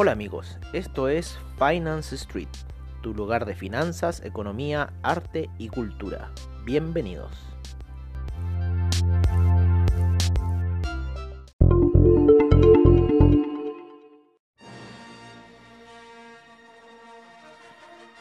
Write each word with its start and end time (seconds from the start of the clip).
Hola 0.00 0.12
amigos, 0.12 0.58
esto 0.72 1.08
es 1.08 1.40
Finance 1.58 2.14
Street, 2.14 2.46
tu 3.02 3.14
lugar 3.14 3.46
de 3.46 3.56
finanzas, 3.56 4.24
economía, 4.24 4.92
arte 5.02 5.50
y 5.58 5.70
cultura. 5.70 6.30
Bienvenidos. 6.64 7.32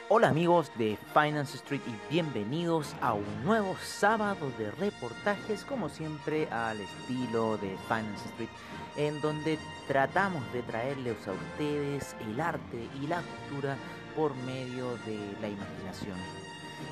Hola 0.10 0.30
amigos 0.30 0.72
de 0.80 0.98
Finance 1.14 1.58
Street 1.58 1.82
y 1.86 2.12
bienvenidos 2.12 2.96
a 3.02 3.14
un 3.14 3.44
nuevo 3.44 3.76
sábado 3.84 4.50
de 4.58 4.72
reportajes, 4.72 5.64
como 5.64 5.90
siempre 5.90 6.48
al 6.48 6.80
estilo 6.80 7.58
de 7.58 7.78
Finance 7.88 8.26
Street, 8.30 8.50
en 8.98 9.22
donde 9.22 9.58
tratamos 9.88 10.44
de 10.52 10.64
traerles 10.64 11.16
a 11.28 11.32
ustedes 11.32 12.16
el 12.20 12.42
arte 12.42 12.90
y 13.02 13.08
la 13.08 13.22
cultura 13.22 13.78
por 14.16 14.36
medio 14.36 14.98
de 15.06 15.18
la 15.40 15.48
imaginación. 15.48 16.18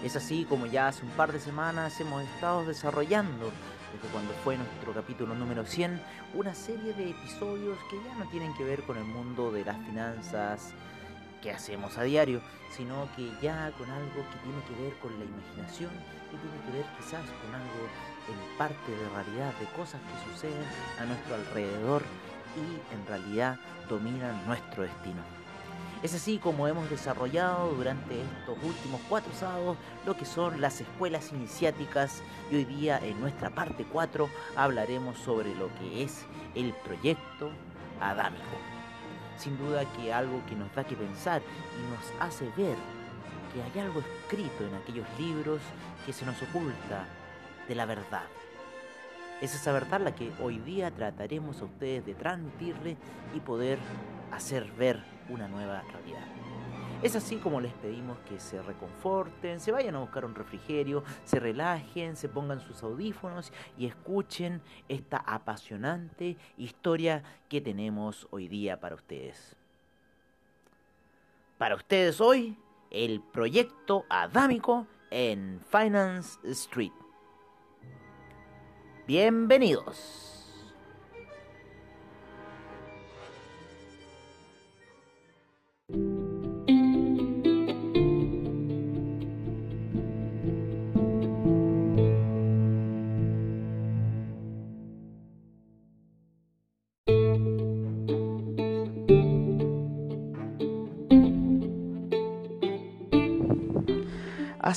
Es 0.04 0.16
así 0.16 0.46
como 0.46 0.68
ya 0.68 0.88
hace 0.88 1.04
un 1.04 1.12
par 1.12 1.32
de 1.32 1.40
semanas 1.40 2.00
hemos 2.00 2.24
estado 2.24 2.66
desarrollando, 2.66 3.52
desde 3.94 4.08
cuando 4.12 4.34
fue 4.44 4.58
nuestro 4.58 4.94
capítulo 4.94 5.36
número 5.36 5.66
100, 5.66 6.02
una 6.36 6.54
serie 6.54 6.94
de 6.94 7.10
episodios 7.12 7.78
que 7.90 7.98
ya 7.98 8.16
no 8.16 8.30
tienen 8.30 8.54
que 8.56 8.64
ver 8.64 8.84
con 8.84 8.98
el 8.98 9.06
mundo 9.06 9.52
de 9.52 9.66
las 9.66 9.78
finanzas, 9.86 10.74
que 11.42 11.52
hacemos 11.52 11.98
a 11.98 12.04
diario, 12.04 12.42
sino 12.76 13.08
que 13.16 13.32
ya 13.42 13.72
con 13.78 13.90
algo 13.90 14.16
que 14.16 14.38
tiene 14.44 14.64
que 14.68 14.84
ver 14.84 14.94
con 15.00 15.18
la 15.18 15.26
imaginación, 15.26 15.92
que 16.32 16.38
tiene 16.38 16.66
que 16.66 16.72
ver 16.78 16.86
quizás 16.98 17.22
con 17.22 17.54
algo 17.54 17.88
en 18.28 18.58
parte 18.58 18.92
de 18.92 19.10
realidad, 19.10 19.54
de 19.60 19.66
cosas 19.68 20.02
que 20.02 20.32
suceden 20.32 20.66
a 21.00 21.06
nuestro 21.06 21.36
alrededor 21.36 22.04
y 22.56 22.94
en 22.94 23.06
realidad 23.08 23.58
dominan 23.90 24.46
nuestro 24.46 24.84
destino. 24.84 25.22
Es 26.04 26.14
así 26.14 26.38
como 26.38 26.68
hemos 26.68 26.90
desarrollado 26.90 27.74
durante 27.74 28.22
estos 28.22 28.58
últimos 28.64 29.02
cuatro 29.10 29.34
sábados 29.34 29.78
lo 30.06 30.16
que 30.16 30.26
son 30.26 30.62
las 30.62 30.80
escuelas 30.82 31.32
iniciáticas 31.32 32.22
y 32.52 32.58
hoy 32.58 32.66
día 32.66 33.00
en 33.00 33.20
nuestra 33.20 33.50
parte 33.50 33.86
4 33.92 34.30
hablaremos 34.56 35.18
sobre 35.18 35.56
lo 35.56 35.74
que 35.76 36.04
es 36.04 36.26
el 36.54 36.74
proyecto 36.74 37.50
adámico 38.00 38.76
sin 39.38 39.58
duda 39.58 39.86
que 39.94 40.14
algo 40.14 40.42
que 40.48 40.56
nos 40.56 40.74
da 40.74 40.84
que 40.84 40.96
pensar 40.96 41.42
y 41.42 41.92
nos 41.92 42.22
hace 42.22 42.46
ver 42.56 42.76
que 43.54 43.62
hay 43.62 43.86
algo 43.86 44.02
escrito 44.02 44.66
en 44.66 44.76
aquellos 44.76 45.08
libros 45.18 45.62
que 46.06 46.14
se 46.14 46.26
nos 46.26 46.42
oculta 46.42 47.06
de 47.68 47.76
la 47.76 47.86
verdad. 47.86 48.24
Es 49.42 49.54
esa 49.54 49.74
verdad 49.74 50.02
la 50.02 50.16
que 50.16 50.32
hoy 50.42 50.60
día 50.60 50.92
trataremos 50.92 51.62
a 51.62 51.66
ustedes 51.66 52.06
de 52.06 52.14
transmitirle 52.14 52.98
y 53.34 53.40
poder 53.40 53.80
hacer 54.32 54.72
ver 54.78 55.04
una 55.30 55.48
nueva 55.48 55.82
realidad. 55.82 56.26
Es 57.04 57.16
así 57.16 57.36
como 57.36 57.62
les 57.62 57.74
pedimos 57.74 58.18
que 58.28 58.40
se 58.40 58.62
reconforten, 58.62 59.60
se 59.60 59.72
vayan 59.72 59.96
a 59.96 60.00
buscar 60.00 60.26
un 60.26 60.34
refrigerio, 60.34 61.04
se 61.26 61.40
relajen, 61.40 62.16
se 62.16 62.30
pongan 62.30 62.62
sus 62.62 62.82
audífonos 62.82 63.52
y 63.78 63.86
escuchen 63.86 64.62
esta 64.88 65.18
apasionante 65.18 66.38
historia 66.58 67.22
que 67.50 67.62
tenemos 67.62 68.28
hoy 68.32 68.48
día 68.48 68.80
para 68.80 68.96
ustedes. 68.96 69.56
Para 71.58 71.76
ustedes 71.76 72.20
hoy, 72.22 72.58
el 72.90 73.22
proyecto 73.22 74.06
adámico 74.10 74.88
en 75.12 75.62
Finance 75.70 76.40
Street. 76.50 77.05
Bienvenidos. 79.08 80.35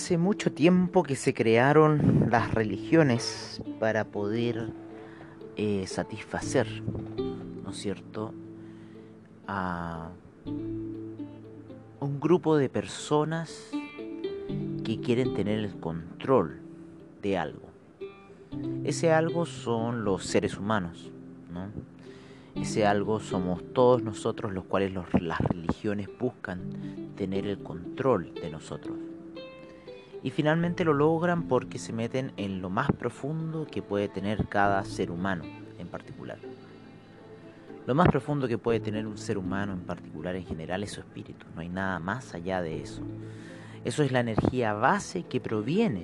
Hace 0.09 0.17
mucho 0.17 0.51
tiempo 0.51 1.03
que 1.03 1.17
se 1.17 1.35
crearon 1.35 2.29
las 2.31 2.55
religiones 2.55 3.61
para 3.79 4.07
poder 4.07 4.73
eh, 5.57 5.87
satisfacer, 5.87 6.67
¿no 7.63 7.73
es 7.73 7.77
cierto?, 7.77 8.33
a 9.47 10.09
un 12.01 12.21
grupo 12.21 12.57
de 12.57 12.71
personas 12.71 13.69
que 14.83 14.99
quieren 14.99 15.35
tener 15.35 15.59
el 15.59 15.79
control 15.79 16.59
de 17.21 17.37
algo. 17.37 17.69
Ese 18.85 19.13
algo 19.13 19.45
son 19.45 20.07
los 20.07 20.25
seres 20.25 20.57
humanos, 20.57 21.13
¿no? 21.53 21.69
Ese 22.55 22.87
algo 22.87 23.21
somos 23.21 23.63
todos 23.75 24.03
nosotros 24.03 24.55
los 24.55 24.65
cuales 24.65 24.95
las 24.95 25.39
religiones 25.41 26.09
buscan 26.19 27.13
tener 27.15 27.47
el 27.47 27.59
control 27.59 28.33
de 28.33 28.49
nosotros. 28.49 29.08
Y 30.23 30.31
finalmente 30.31 30.85
lo 30.85 30.95
logran 30.95 31.45
porque 31.45 31.79
se 31.79 31.93
meten 31.93 32.33
en 32.37 32.61
lo 32.61 32.71
más 32.71 32.91
profundo 32.93 33.67
que 33.71 33.83
puede 33.83 34.09
tener 34.09 34.47
cada 34.49 34.85
ser 34.85 35.11
humano 35.11 35.45
en 35.79 35.89
particular. 35.89 36.39
Lo 37.87 37.95
más 37.95 38.09
profundo 38.09 38.49
que 38.49 38.59
puede 38.59 38.81
tener 38.81 39.07
un 39.07 39.17
ser 39.17 39.39
humano 39.39 39.73
en 39.73 39.81
particular 39.81 40.37
en 40.37 40.45
general 40.45 40.83
es 40.83 40.93
su 40.93 41.01
espíritu, 41.01 41.47
no 41.55 41.63
hay 41.63 41.71
nada 41.71 41.99
más 41.99 42.35
allá 42.35 42.61
de 42.61 42.83
eso. 42.83 43.03
Eso 43.85 44.03
es 44.03 44.13
la 44.13 44.21
energía 44.21 44.75
base 44.75 45.23
que 45.23 45.41
proviene, 45.41 46.03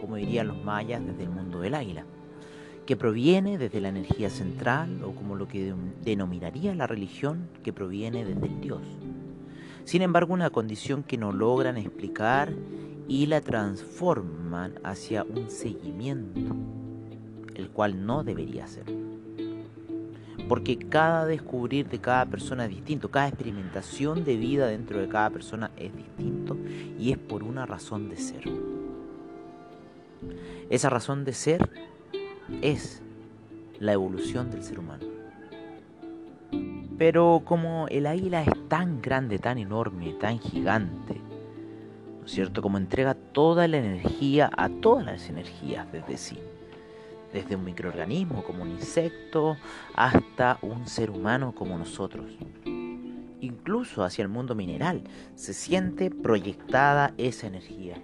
como 0.00 0.14
dirían 0.14 0.46
los 0.46 0.62
mayas, 0.62 1.04
desde 1.04 1.24
el 1.24 1.30
mundo 1.30 1.58
del 1.60 1.74
águila, 1.74 2.04
que 2.86 2.96
proviene 2.96 3.58
desde 3.58 3.80
la 3.80 3.88
energía 3.88 4.30
central 4.30 5.02
o 5.02 5.12
como 5.12 5.34
lo 5.34 5.48
que 5.48 5.74
denominaría 6.04 6.74
la 6.74 6.86
religión, 6.86 7.48
que 7.64 7.72
proviene 7.72 8.24
desde 8.24 8.46
el 8.46 8.60
Dios. 8.60 8.82
Sin 9.84 10.02
embargo, 10.02 10.34
una 10.34 10.50
condición 10.50 11.02
que 11.02 11.18
no 11.18 11.32
logran 11.32 11.76
explicar 11.78 12.52
y 13.06 13.26
la 13.26 13.40
transforman 13.40 14.74
hacia 14.82 15.24
un 15.24 15.50
seguimiento, 15.50 16.54
el 17.54 17.70
cual 17.70 18.06
no 18.06 18.24
debería 18.24 18.66
ser. 18.66 18.84
Porque 20.48 20.78
cada 20.78 21.24
descubrir 21.26 21.88
de 21.88 22.00
cada 22.00 22.26
persona 22.26 22.64
es 22.64 22.70
distinto, 22.70 23.10
cada 23.10 23.28
experimentación 23.28 24.24
de 24.24 24.36
vida 24.36 24.66
dentro 24.66 25.00
de 25.00 25.08
cada 25.08 25.30
persona 25.30 25.70
es 25.76 25.94
distinto 25.94 26.56
y 26.98 27.12
es 27.12 27.18
por 27.18 27.42
una 27.42 27.66
razón 27.66 28.08
de 28.10 28.16
ser. 28.16 28.44
Esa 30.70 30.90
razón 30.90 31.24
de 31.24 31.32
ser 31.32 31.70
es 32.62 33.02
la 33.78 33.92
evolución 33.92 34.50
del 34.50 34.62
ser 34.62 34.78
humano. 34.78 35.04
Pero 36.98 37.42
como 37.44 37.88
el 37.88 38.06
águila 38.06 38.42
es 38.42 38.68
tan 38.68 39.02
grande, 39.02 39.38
tan 39.38 39.58
enorme, 39.58 40.12
tan 40.14 40.38
gigante, 40.38 41.20
cierto? 42.26 42.62
Como 42.62 42.78
entrega 42.78 43.14
toda 43.14 43.68
la 43.68 43.78
energía 43.78 44.50
a 44.56 44.68
todas 44.68 45.04
las 45.04 45.28
energías 45.28 45.90
desde 45.92 46.16
sí. 46.16 46.38
Desde 47.32 47.56
un 47.56 47.64
microorganismo 47.64 48.44
como 48.44 48.62
un 48.62 48.70
insecto 48.70 49.56
hasta 49.94 50.58
un 50.62 50.86
ser 50.86 51.10
humano 51.10 51.54
como 51.54 51.76
nosotros. 51.76 52.26
Incluso 53.40 54.04
hacia 54.04 54.22
el 54.22 54.28
mundo 54.28 54.54
mineral 54.54 55.02
se 55.34 55.52
siente 55.52 56.10
proyectada 56.10 57.12
esa 57.18 57.46
energía. 57.46 57.96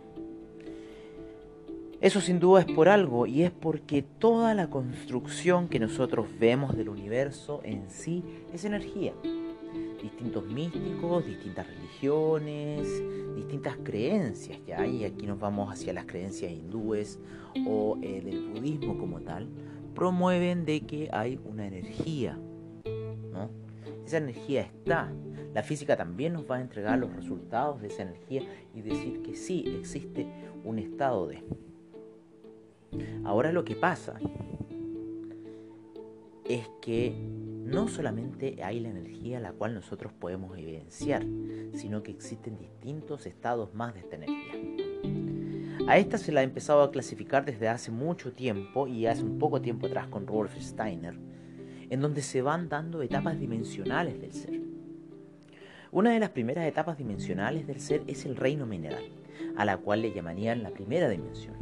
Eso 2.00 2.20
sin 2.20 2.40
duda 2.40 2.60
es 2.60 2.66
por 2.66 2.88
algo 2.88 3.26
y 3.26 3.42
es 3.42 3.50
porque 3.50 4.02
toda 4.02 4.54
la 4.54 4.68
construcción 4.68 5.68
que 5.68 5.78
nosotros 5.78 6.26
vemos 6.38 6.76
del 6.76 6.88
universo 6.88 7.60
en 7.62 7.90
sí 7.90 8.24
es 8.52 8.64
energía 8.64 9.12
distintos 10.02 10.44
místicos, 10.46 11.24
distintas 11.26 11.66
religiones, 11.66 13.02
distintas 13.34 13.76
creencias 13.82 14.58
ya, 14.66 14.86
y 14.86 15.04
aquí 15.04 15.26
nos 15.26 15.38
vamos 15.38 15.72
hacia 15.72 15.92
las 15.92 16.06
creencias 16.06 16.52
hindúes 16.52 17.18
o 17.66 17.96
del 18.00 18.50
budismo 18.50 18.96
como 18.98 19.20
tal, 19.20 19.48
promueven 19.94 20.64
de 20.64 20.82
que 20.82 21.08
hay 21.12 21.38
una 21.44 21.66
energía, 21.66 22.38
¿no? 23.32 23.50
Esa 24.06 24.18
energía 24.18 24.62
está. 24.62 25.12
La 25.54 25.62
física 25.62 25.96
también 25.96 26.32
nos 26.32 26.48
va 26.48 26.56
a 26.56 26.60
entregar 26.60 26.98
los 26.98 27.12
resultados 27.12 27.80
de 27.80 27.88
esa 27.88 28.02
energía 28.02 28.42
y 28.74 28.82
decir 28.82 29.22
que 29.22 29.34
sí, 29.34 29.64
existe 29.80 30.26
un 30.64 30.78
estado 30.78 31.26
de. 31.26 31.42
Ahora 33.24 33.52
lo 33.52 33.64
que 33.64 33.74
pasa 33.74 34.18
es 36.44 36.68
que 36.80 37.14
no 37.70 37.86
solamente 37.86 38.62
hay 38.64 38.80
la 38.80 38.88
energía 38.88 39.38
la 39.38 39.52
cual 39.52 39.74
nosotros 39.74 40.12
podemos 40.12 40.58
evidenciar, 40.58 41.24
sino 41.74 42.02
que 42.02 42.10
existen 42.10 42.58
distintos 42.58 43.26
estados 43.26 43.72
más 43.74 43.94
de 43.94 44.00
esta 44.00 44.16
energía. 44.16 45.86
A 45.86 45.96
esta 45.96 46.18
se 46.18 46.32
la 46.32 46.40
ha 46.40 46.44
empezado 46.44 46.82
a 46.82 46.90
clasificar 46.90 47.44
desde 47.44 47.68
hace 47.68 47.90
mucho 47.90 48.32
tiempo 48.32 48.86
y 48.86 49.06
hace 49.06 49.22
un 49.22 49.38
poco 49.38 49.60
tiempo 49.60 49.86
atrás 49.86 50.08
con 50.08 50.26
Rolf 50.26 50.56
Steiner, 50.60 51.14
en 51.88 52.00
donde 52.00 52.22
se 52.22 52.42
van 52.42 52.68
dando 52.68 53.02
etapas 53.02 53.38
dimensionales 53.38 54.20
del 54.20 54.32
ser. 54.32 54.69
Una 55.92 56.12
de 56.12 56.20
las 56.20 56.30
primeras 56.30 56.68
etapas 56.68 56.98
dimensionales 56.98 57.66
del 57.66 57.80
ser 57.80 58.02
es 58.06 58.24
el 58.24 58.36
reino 58.36 58.64
mineral, 58.64 59.02
a 59.56 59.64
la 59.64 59.76
cual 59.76 60.02
le 60.02 60.12
llamarían 60.12 60.62
la 60.62 60.70
primera 60.70 61.08
dimensión. 61.08 61.56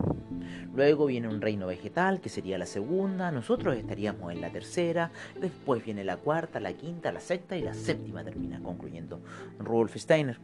Luego 0.75 1.06
viene 1.06 1.28
un 1.28 1.40
reino 1.40 1.66
vegetal, 1.66 2.20
que 2.20 2.28
sería 2.28 2.58
la 2.58 2.66
segunda, 2.66 3.30
nosotros 3.30 3.75
estaríamos 3.75 4.30
en 4.30 4.42
la 4.42 4.50
tercera, 4.50 5.10
después 5.40 5.82
viene 5.82 6.04
la 6.04 6.19
cuarta, 6.19 6.60
la 6.60 6.75
quinta, 6.75 7.10
la 7.10 7.20
sexta 7.20 7.56
y 7.56 7.62
la 7.62 7.72
séptima 7.72 8.22
termina 8.22 8.60
concluyendo 8.62 9.19
Rudolf 9.58 9.96
Steiner. 9.96 10.38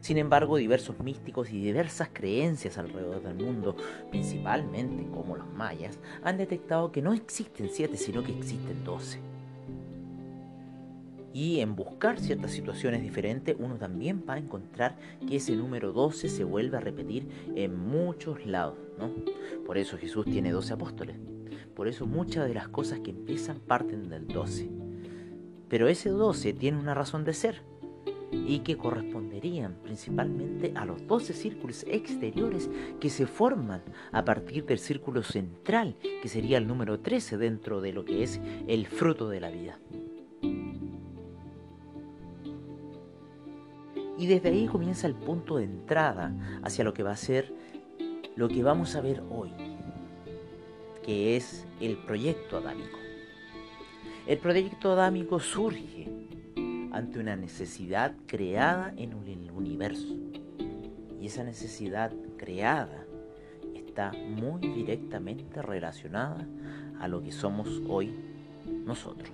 Sin 0.00 0.16
embargo, 0.16 0.56
diversos 0.56 0.98
místicos 0.98 1.50
y 1.50 1.62
diversas 1.62 2.08
creencias 2.10 2.78
alrededor 2.78 3.22
del 3.22 3.34
mundo, 3.34 3.76
principalmente 4.10 5.06
como 5.10 5.36
los 5.36 5.46
mayas, 5.52 5.98
han 6.24 6.38
detectado 6.38 6.90
que 6.90 7.02
no 7.02 7.12
existen 7.12 7.68
siete, 7.70 7.98
sino 7.98 8.24
que 8.24 8.32
existen 8.32 8.82
doce. 8.82 9.20
Y 11.32 11.60
en 11.60 11.74
buscar 11.76 12.20
ciertas 12.20 12.50
situaciones 12.50 13.02
diferentes, 13.02 13.56
uno 13.58 13.76
también 13.76 14.24
va 14.28 14.34
a 14.34 14.38
encontrar 14.38 14.98
que 15.26 15.36
ese 15.36 15.56
número 15.56 15.92
12 15.92 16.28
se 16.28 16.44
vuelve 16.44 16.76
a 16.76 16.80
repetir 16.80 17.26
en 17.54 17.78
muchos 17.78 18.44
lados. 18.44 18.76
¿no? 18.98 19.10
Por 19.64 19.78
eso 19.78 19.96
Jesús 19.96 20.26
tiene 20.26 20.50
12 20.50 20.74
apóstoles. 20.74 21.16
Por 21.74 21.88
eso 21.88 22.06
muchas 22.06 22.46
de 22.46 22.54
las 22.54 22.68
cosas 22.68 23.00
que 23.00 23.10
empiezan 23.10 23.58
parten 23.60 24.08
del 24.08 24.26
12. 24.26 24.68
Pero 25.68 25.88
ese 25.88 26.10
12 26.10 26.52
tiene 26.52 26.78
una 26.78 26.94
razón 26.94 27.24
de 27.24 27.32
ser 27.32 27.62
y 28.30 28.60
que 28.60 28.76
corresponderían 28.76 29.76
principalmente 29.82 30.72
a 30.74 30.84
los 30.84 31.06
12 31.06 31.32
círculos 31.32 31.84
exteriores 31.88 32.70
que 32.98 33.10
se 33.10 33.26
forman 33.26 33.82
a 34.10 34.24
partir 34.24 34.64
del 34.64 34.78
círculo 34.78 35.22
central, 35.22 35.96
que 36.00 36.28
sería 36.28 36.58
el 36.58 36.66
número 36.66 37.00
13 37.00 37.36
dentro 37.36 37.80
de 37.80 37.92
lo 37.92 38.04
que 38.04 38.22
es 38.22 38.40
el 38.66 38.86
fruto 38.86 39.28
de 39.28 39.40
la 39.40 39.50
vida. 39.50 39.78
Y 44.22 44.28
desde 44.28 44.50
ahí 44.50 44.68
comienza 44.68 45.08
el 45.08 45.16
punto 45.16 45.56
de 45.56 45.64
entrada 45.64 46.32
hacia 46.62 46.84
lo 46.84 46.94
que 46.94 47.02
va 47.02 47.10
a 47.10 47.16
ser 47.16 47.52
lo 48.36 48.46
que 48.48 48.62
vamos 48.62 48.94
a 48.94 49.00
ver 49.00 49.20
hoy, 49.28 49.50
que 51.04 51.34
es 51.34 51.66
el 51.80 51.96
proyecto 51.96 52.58
adámico. 52.58 53.00
El 54.28 54.38
proyecto 54.38 54.92
adámico 54.92 55.40
surge 55.40 56.08
ante 56.92 57.18
una 57.18 57.34
necesidad 57.34 58.14
creada 58.26 58.94
en 58.96 59.10
el 59.10 59.50
universo. 59.50 60.14
Y 61.20 61.26
esa 61.26 61.42
necesidad 61.42 62.12
creada 62.36 63.04
está 63.74 64.12
muy 64.12 64.60
directamente 64.60 65.60
relacionada 65.62 66.46
a 67.00 67.08
lo 67.08 67.20
que 67.24 67.32
somos 67.32 67.82
hoy 67.88 68.14
nosotros. 68.86 69.32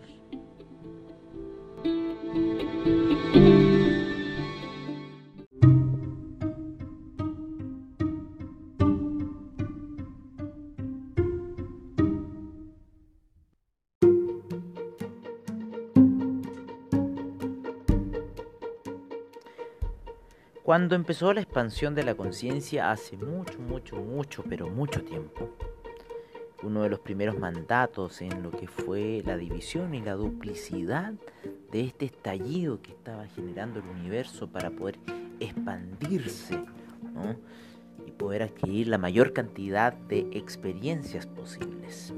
Cuando 20.69 20.95
empezó 20.97 21.33
la 21.33 21.41
expansión 21.41 21.95
de 21.95 22.03
la 22.03 22.15
conciencia 22.15 22.91
hace 22.91 23.17
mucho, 23.17 23.59
mucho, 23.59 23.97
mucho, 23.97 24.45
pero 24.47 24.69
mucho 24.69 25.03
tiempo, 25.03 25.57
uno 26.63 26.83
de 26.83 26.91
los 26.91 27.01
primeros 27.01 27.39
mandatos 27.39 28.21
en 28.21 28.43
lo 28.43 28.51
que 28.51 28.67
fue 28.67 29.23
la 29.25 29.39
división 29.39 29.95
y 29.95 30.03
la 30.03 30.13
duplicidad 30.13 31.15
de 31.73 31.85
este 31.85 32.05
estallido 32.05 32.83
que 32.83 32.91
estaba 32.91 33.27
generando 33.29 33.81
el 33.81 33.87
universo 33.87 34.47
para 34.47 34.69
poder 34.69 34.99
expandirse 35.41 36.63
y 38.07 38.11
poder 38.11 38.43
adquirir 38.43 38.89
la 38.89 38.99
mayor 38.99 39.33
cantidad 39.33 39.95
de 39.95 40.29
experiencias 40.33 41.27
posibles. 41.27 42.13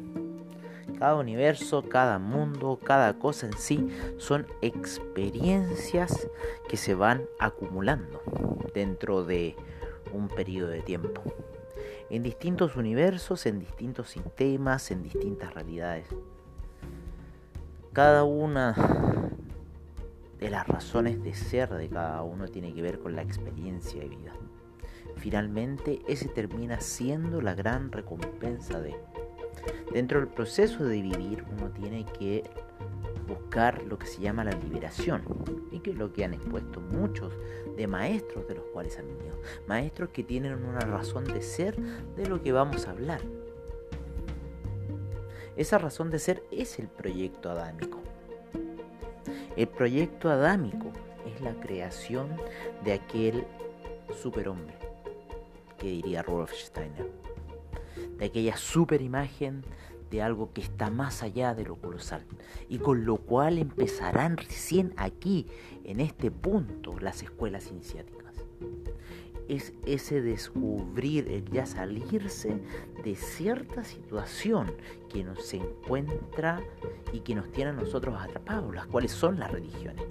Cada 1.01 1.17
universo, 1.17 1.83
cada 1.89 2.19
mundo, 2.19 2.79
cada 2.85 3.19
cosa 3.19 3.47
en 3.47 3.55
sí 3.55 3.89
son 4.19 4.47
experiencias 4.61 6.29
que 6.69 6.77
se 6.77 6.95
van 6.95 7.25
acumulando 7.39 8.21
dentro 8.75 9.25
de 9.25 9.57
un 10.13 10.29
periodo 10.29 10.69
de 10.69 10.83
tiempo. 10.83 11.23
En 12.11 12.23
distintos 12.23 12.77
universos, 12.77 13.47
en 13.47 13.61
distintos 13.61 14.11
sistemas, 14.11 14.91
en 14.91 15.03
distintas 15.03 15.55
realidades. 15.55 16.07
Cada 17.95 18.25
una 18.25 18.75
de 20.39 20.51
las 20.51 20.69
razones 20.69 21.23
de 21.23 21.33
ser 21.33 21.71
de 21.71 21.89
cada 21.89 22.23
uno 22.25 22.47
tiene 22.47 22.75
que 22.75 22.83
ver 22.83 22.99
con 22.99 23.17
la 23.17 23.23
experiencia 23.23 24.03
de 24.03 24.09
vida. 24.11 24.35
Finalmente, 25.17 26.03
ese 26.09 26.29
termina 26.29 26.79
siendo 26.83 27.41
la 27.41 27.55
gran 27.55 27.91
recompensa 27.91 28.81
de 28.81 28.95
Dentro 29.93 30.21
del 30.21 30.29
proceso 30.29 30.85
de 30.85 31.01
vivir 31.01 31.45
uno 31.53 31.71
tiene 31.71 32.05
que 32.19 32.45
buscar 33.27 33.83
lo 33.85 33.99
que 33.99 34.07
se 34.07 34.21
llama 34.21 34.45
la 34.45 34.53
liberación 34.53 35.23
y 35.71 35.81
que 35.81 35.91
es 35.91 35.97
lo 35.97 36.13
que 36.13 36.25
han 36.25 36.35
expuesto 36.35 36.81
muchos 36.81 37.33
de 37.77 37.87
maestros 37.87 38.47
de 38.49 38.57
los 38.57 38.65
cuales 38.73 38.99
han 38.99 39.07
venido. 39.07 39.37
Maestros 39.67 40.11
que 40.11 40.25
tienen 40.25 40.65
una 40.65 40.81
razón 40.81 41.25
de 41.25 41.43
ser 41.43 41.77
de 42.17 42.27
lo 42.27 42.43
que 42.43 42.53
vamos 42.53 42.87
a 42.87 42.91
hablar. 42.91 43.21
Esa 45.57 45.79
razón 45.79 46.11
de 46.11 46.19
ser 46.19 46.43
es 46.51 46.79
el 46.79 46.89
proyecto 46.89 47.51
adámico. 47.51 48.01
El 49.57 49.69
proyecto 49.69 50.31
adámico 50.31 50.91
es 51.27 51.41
la 51.41 51.55
creación 51.61 52.29
de 52.85 52.95
aquel 52.95 53.45
superhombre 54.23 54.75
que 55.79 55.89
diría 55.89 56.23
Rudolf 56.23 56.53
Steiner 56.53 57.20
de 58.21 58.27
aquella 58.27 58.57
super 58.57 59.03
imagen 59.03 59.65
de 60.11 60.23
algo 60.23 60.53
que 60.53 60.61
está 60.61 60.91
más 60.91 61.23
allá 61.23 61.55
de 61.55 61.65
lo 61.65 61.77
colosal. 61.77 62.25
Y 62.69 62.79
con 62.79 63.05
lo 63.05 63.17
cual 63.17 63.59
empezarán 63.59 64.37
recién 64.37 64.93
aquí, 64.97 65.47
en 65.85 66.01
este 66.01 66.31
punto, 66.31 66.99
las 67.01 67.23
escuelas 67.23 67.69
iniciáticas. 67.69 68.35
Es 69.49 69.73
ese 69.87 70.21
descubrir, 70.21 71.29
el 71.29 71.45
ya 71.51 71.67
salirse 71.67 72.61
de 73.03 73.17
cierta 73.17 73.83
situación 73.83 74.73
que 75.09 75.25
nos 75.25 75.53
encuentra 75.55 76.61
y 77.13 77.21
que 77.21 77.35
nos 77.35 77.51
tiene 77.51 77.71
a 77.71 77.75
nosotros 77.75 78.17
atrapados, 78.21 78.75
las 78.75 78.87
cuales 78.87 79.11
son 79.11 79.41
las 79.41 79.51
religiones. 79.51 80.05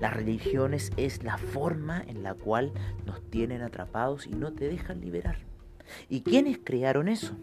Las 0.00 0.12
religiones 0.12 0.90
es 0.96 1.22
la 1.22 1.38
forma 1.38 2.02
en 2.06 2.22
la 2.22 2.34
cual 2.34 2.72
nos 3.06 3.22
tienen 3.30 3.62
atrapados 3.62 4.26
y 4.26 4.30
no 4.30 4.52
te 4.52 4.68
dejan 4.68 5.00
liberar. 5.00 5.53
¿Y 6.08 6.22
quiénes 6.22 6.58
crearon 6.62 7.08
eso? 7.08 7.36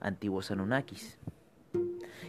Antiguos 0.00 0.50
Anunnakis. 0.50 1.18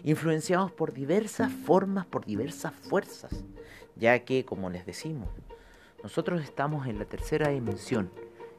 Influenciados 0.04 0.72
por 0.72 0.94
diversas 0.94 1.52
formas, 1.52 2.06
por 2.06 2.26
diversas 2.26 2.74
fuerzas, 2.74 3.44
ya 3.96 4.20
que, 4.26 4.46
como 4.46 4.70
les 4.70 4.86
decimos, 4.86 5.30
nosotros 6.04 6.42
estamos 6.44 6.88
en 6.88 6.98
la 6.98 7.06
tercera 7.06 7.50
dimensión 7.50 8.10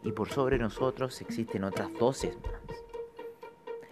y 0.05 0.13
por 0.13 0.29
sobre 0.29 0.59
nosotros 0.59 1.21
existen 1.21 1.65
otras 1.65 1.91
doce 1.99 2.37
más. 2.43 2.77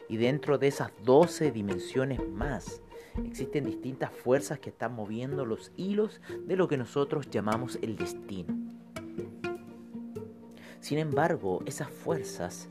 Y 0.08 0.16
dentro 0.16 0.58
de 0.58 0.68
esas 0.68 0.92
doce 1.04 1.50
dimensiones 1.50 2.26
más, 2.28 2.82
existen 3.24 3.64
distintas 3.64 4.12
fuerzas 4.12 4.58
que 4.58 4.70
están 4.70 4.94
moviendo 4.94 5.44
los 5.44 5.72
hilos 5.76 6.20
de 6.46 6.56
lo 6.56 6.68
que 6.68 6.76
nosotros 6.76 7.30
llamamos 7.30 7.78
el 7.82 7.96
destino. 7.96 8.59
Sin 10.80 10.98
embargo, 10.98 11.60
esas 11.66 11.90
fuerzas, 11.90 12.68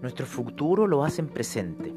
nuestro 0.00 0.24
futuro 0.24 0.86
lo 0.86 1.04
hacen 1.04 1.26
presente. 1.28 1.92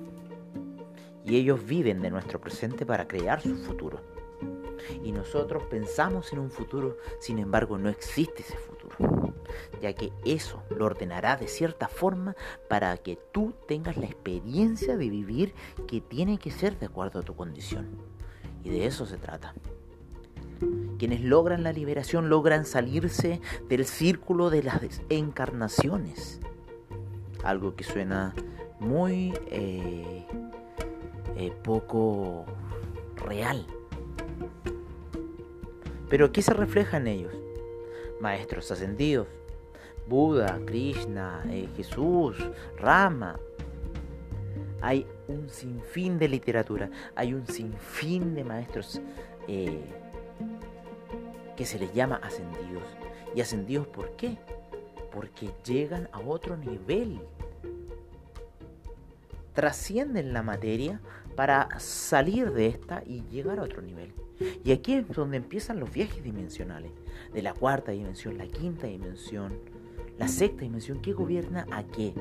Y 1.23 1.35
ellos 1.35 1.63
viven 1.63 2.01
de 2.01 2.09
nuestro 2.09 2.41
presente 2.41 2.85
para 2.85 3.07
crear 3.07 3.41
su 3.41 3.55
futuro. 3.55 4.01
Y 5.03 5.11
nosotros 5.11 5.63
pensamos 5.63 6.33
en 6.33 6.39
un 6.39 6.49
futuro, 6.49 6.97
sin 7.19 7.37
embargo 7.37 7.77
no 7.77 7.89
existe 7.89 8.41
ese 8.41 8.57
futuro. 8.57 9.33
Ya 9.81 9.93
que 9.93 10.11
eso 10.25 10.63
lo 10.75 10.85
ordenará 10.85 11.35
de 11.35 11.47
cierta 11.47 11.87
forma 11.87 12.35
para 12.67 12.97
que 12.97 13.17
tú 13.31 13.53
tengas 13.67 13.97
la 13.97 14.05
experiencia 14.05 14.97
de 14.97 15.09
vivir 15.09 15.53
que 15.87 16.01
tiene 16.01 16.39
que 16.39 16.51
ser 16.51 16.79
de 16.79 16.87
acuerdo 16.87 17.19
a 17.19 17.23
tu 17.23 17.35
condición. 17.35 17.87
Y 18.63 18.69
de 18.69 18.87
eso 18.87 19.05
se 19.05 19.17
trata. 19.17 19.53
Quienes 20.97 21.21
logran 21.21 21.63
la 21.63 21.71
liberación 21.71 22.29
logran 22.29 22.65
salirse 22.65 23.39
del 23.69 23.85
círculo 23.85 24.49
de 24.49 24.63
las 24.63 25.01
encarnaciones. 25.09 26.39
Algo 27.43 27.75
que 27.75 27.83
suena 27.83 28.33
muy 28.79 29.33
eh, 29.51 30.25
eh, 31.35 31.51
poco 31.63 32.45
real. 33.15 33.65
Pero 36.09 36.31
¿qué 36.31 36.41
se 36.41 36.53
refleja 36.53 36.97
en 36.97 37.07
ellos? 37.07 37.33
Maestros 38.21 38.71
ascendidos, 38.71 39.27
Buda, 40.07 40.59
Krishna, 40.65 41.43
eh, 41.49 41.67
Jesús, 41.75 42.37
Rama. 42.77 43.39
Hay 44.81 45.05
un 45.27 45.49
sinfín 45.49 46.17
de 46.17 46.29
literatura, 46.29 46.89
hay 47.15 47.33
un 47.33 47.45
sinfín 47.47 48.35
de 48.35 48.43
maestros 48.43 49.01
que 51.57 51.65
se 51.65 51.79
les 51.79 51.93
llama 51.93 52.21
ascendidos. 52.23 52.83
¿Y 53.35 53.41
ascendidos 53.41 53.87
por 53.87 54.15
qué? 54.15 54.37
Porque 55.11 55.49
llegan 55.65 56.07
a 56.13 56.19
otro 56.19 56.55
nivel. 56.55 57.19
Trascienden 59.53 60.31
la 60.31 60.43
materia 60.43 61.01
para 61.35 61.79
salir 61.79 62.53
de 62.53 62.67
esta 62.67 63.03
y 63.05 63.23
llegar 63.29 63.59
a 63.59 63.63
otro 63.63 63.81
nivel. 63.81 64.13
Y 64.63 64.71
aquí 64.71 64.93
es 64.93 65.07
donde 65.09 65.37
empiezan 65.37 65.79
los 65.79 65.91
viajes 65.91 66.23
dimensionales, 66.23 66.91
de 67.33 67.41
la 67.41 67.53
cuarta 67.53 67.91
dimensión, 67.91 68.37
la 68.37 68.47
quinta 68.47 68.87
dimensión, 68.87 69.53
la 70.19 70.27
sexta 70.27 70.61
dimensión, 70.61 71.01
¿qué 71.01 71.11
gobierna 71.11 71.65
a 71.71 71.83
qué? 71.83 72.13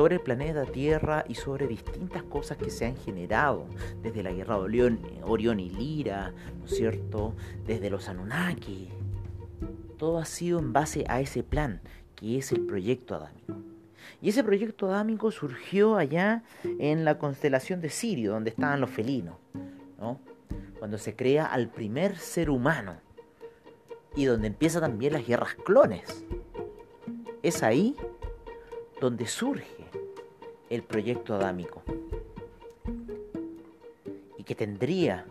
Sobre 0.00 0.14
el 0.14 0.22
planeta 0.22 0.64
Tierra 0.64 1.26
y 1.28 1.34
sobre 1.34 1.66
distintas 1.66 2.22
cosas 2.22 2.56
que 2.56 2.70
se 2.70 2.86
han 2.86 2.96
generado, 2.96 3.66
desde 4.02 4.22
la 4.22 4.32
guerra 4.32 4.54
de 4.54 4.98
Orión, 5.24 5.60
y 5.60 5.68
Lira, 5.68 6.32
¿no 6.58 6.64
es 6.64 6.74
cierto? 6.74 7.34
Desde 7.66 7.90
los 7.90 8.08
Anunnaki. 8.08 8.88
Todo 9.98 10.16
ha 10.16 10.24
sido 10.24 10.58
en 10.58 10.72
base 10.72 11.04
a 11.06 11.20
ese 11.20 11.42
plan, 11.42 11.82
que 12.16 12.38
es 12.38 12.50
el 12.50 12.64
proyecto 12.64 13.14
adámico. 13.14 13.56
Y 14.22 14.30
ese 14.30 14.42
proyecto 14.42 14.86
adámico 14.86 15.30
surgió 15.30 15.98
allá 15.98 16.44
en 16.78 17.04
la 17.04 17.18
constelación 17.18 17.82
de 17.82 17.90
Sirio, 17.90 18.32
donde 18.32 18.48
estaban 18.48 18.80
los 18.80 18.88
felinos, 18.88 19.36
¿no? 19.98 20.18
Cuando 20.78 20.96
se 20.96 21.14
crea 21.14 21.44
al 21.44 21.68
primer 21.68 22.16
ser 22.16 22.48
humano 22.48 22.96
y 24.16 24.24
donde 24.24 24.46
empiezan 24.46 24.80
también 24.80 25.12
las 25.12 25.26
guerras 25.26 25.56
clones. 25.56 26.24
Es 27.42 27.62
ahí 27.62 27.94
donde 28.98 29.26
surge 29.26 29.79
el 30.70 30.82
proyecto 30.82 31.34
adámico 31.34 31.82
y 34.38 34.44
que 34.44 34.54
tendría 34.54 35.26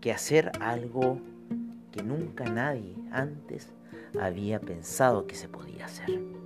que 0.00 0.12
hacer 0.12 0.50
algo 0.60 1.18
que 1.92 2.02
nunca 2.02 2.44
nadie 2.44 2.96
antes 3.12 3.72
había 4.20 4.60
pensado 4.60 5.26
que 5.26 5.36
se 5.36 5.48
podía 5.48 5.86
hacer. 5.86 6.41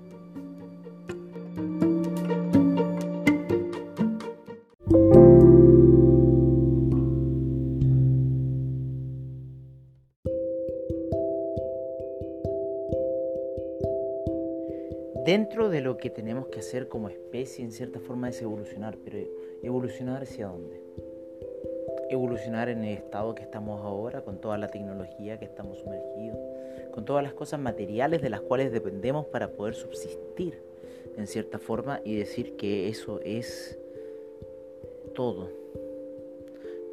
Dentro 15.26 15.70
de 15.70 15.80
lo 15.80 15.96
que 15.96 16.08
tenemos 16.08 16.46
que 16.46 16.60
hacer 16.60 16.86
como 16.86 17.08
especie, 17.08 17.64
en 17.64 17.72
cierta 17.72 17.98
forma, 17.98 18.28
es 18.28 18.40
evolucionar, 18.40 18.96
pero 19.04 19.18
evolucionar 19.60 20.22
hacia 20.22 20.46
dónde? 20.46 20.80
Evolucionar 22.08 22.68
en 22.68 22.84
el 22.84 22.96
estado 22.96 23.34
que 23.34 23.42
estamos 23.42 23.80
ahora, 23.82 24.20
con 24.20 24.40
toda 24.40 24.56
la 24.56 24.68
tecnología 24.68 25.36
que 25.40 25.44
estamos 25.44 25.80
sumergidos, 25.80 26.38
con 26.92 27.04
todas 27.04 27.24
las 27.24 27.32
cosas 27.32 27.58
materiales 27.58 28.22
de 28.22 28.30
las 28.30 28.40
cuales 28.40 28.70
dependemos 28.70 29.26
para 29.26 29.50
poder 29.50 29.74
subsistir, 29.74 30.60
en 31.16 31.26
cierta 31.26 31.58
forma, 31.58 32.00
y 32.04 32.14
decir 32.14 32.54
que 32.54 32.88
eso 32.88 33.18
es 33.24 33.76
todo. 35.12 35.50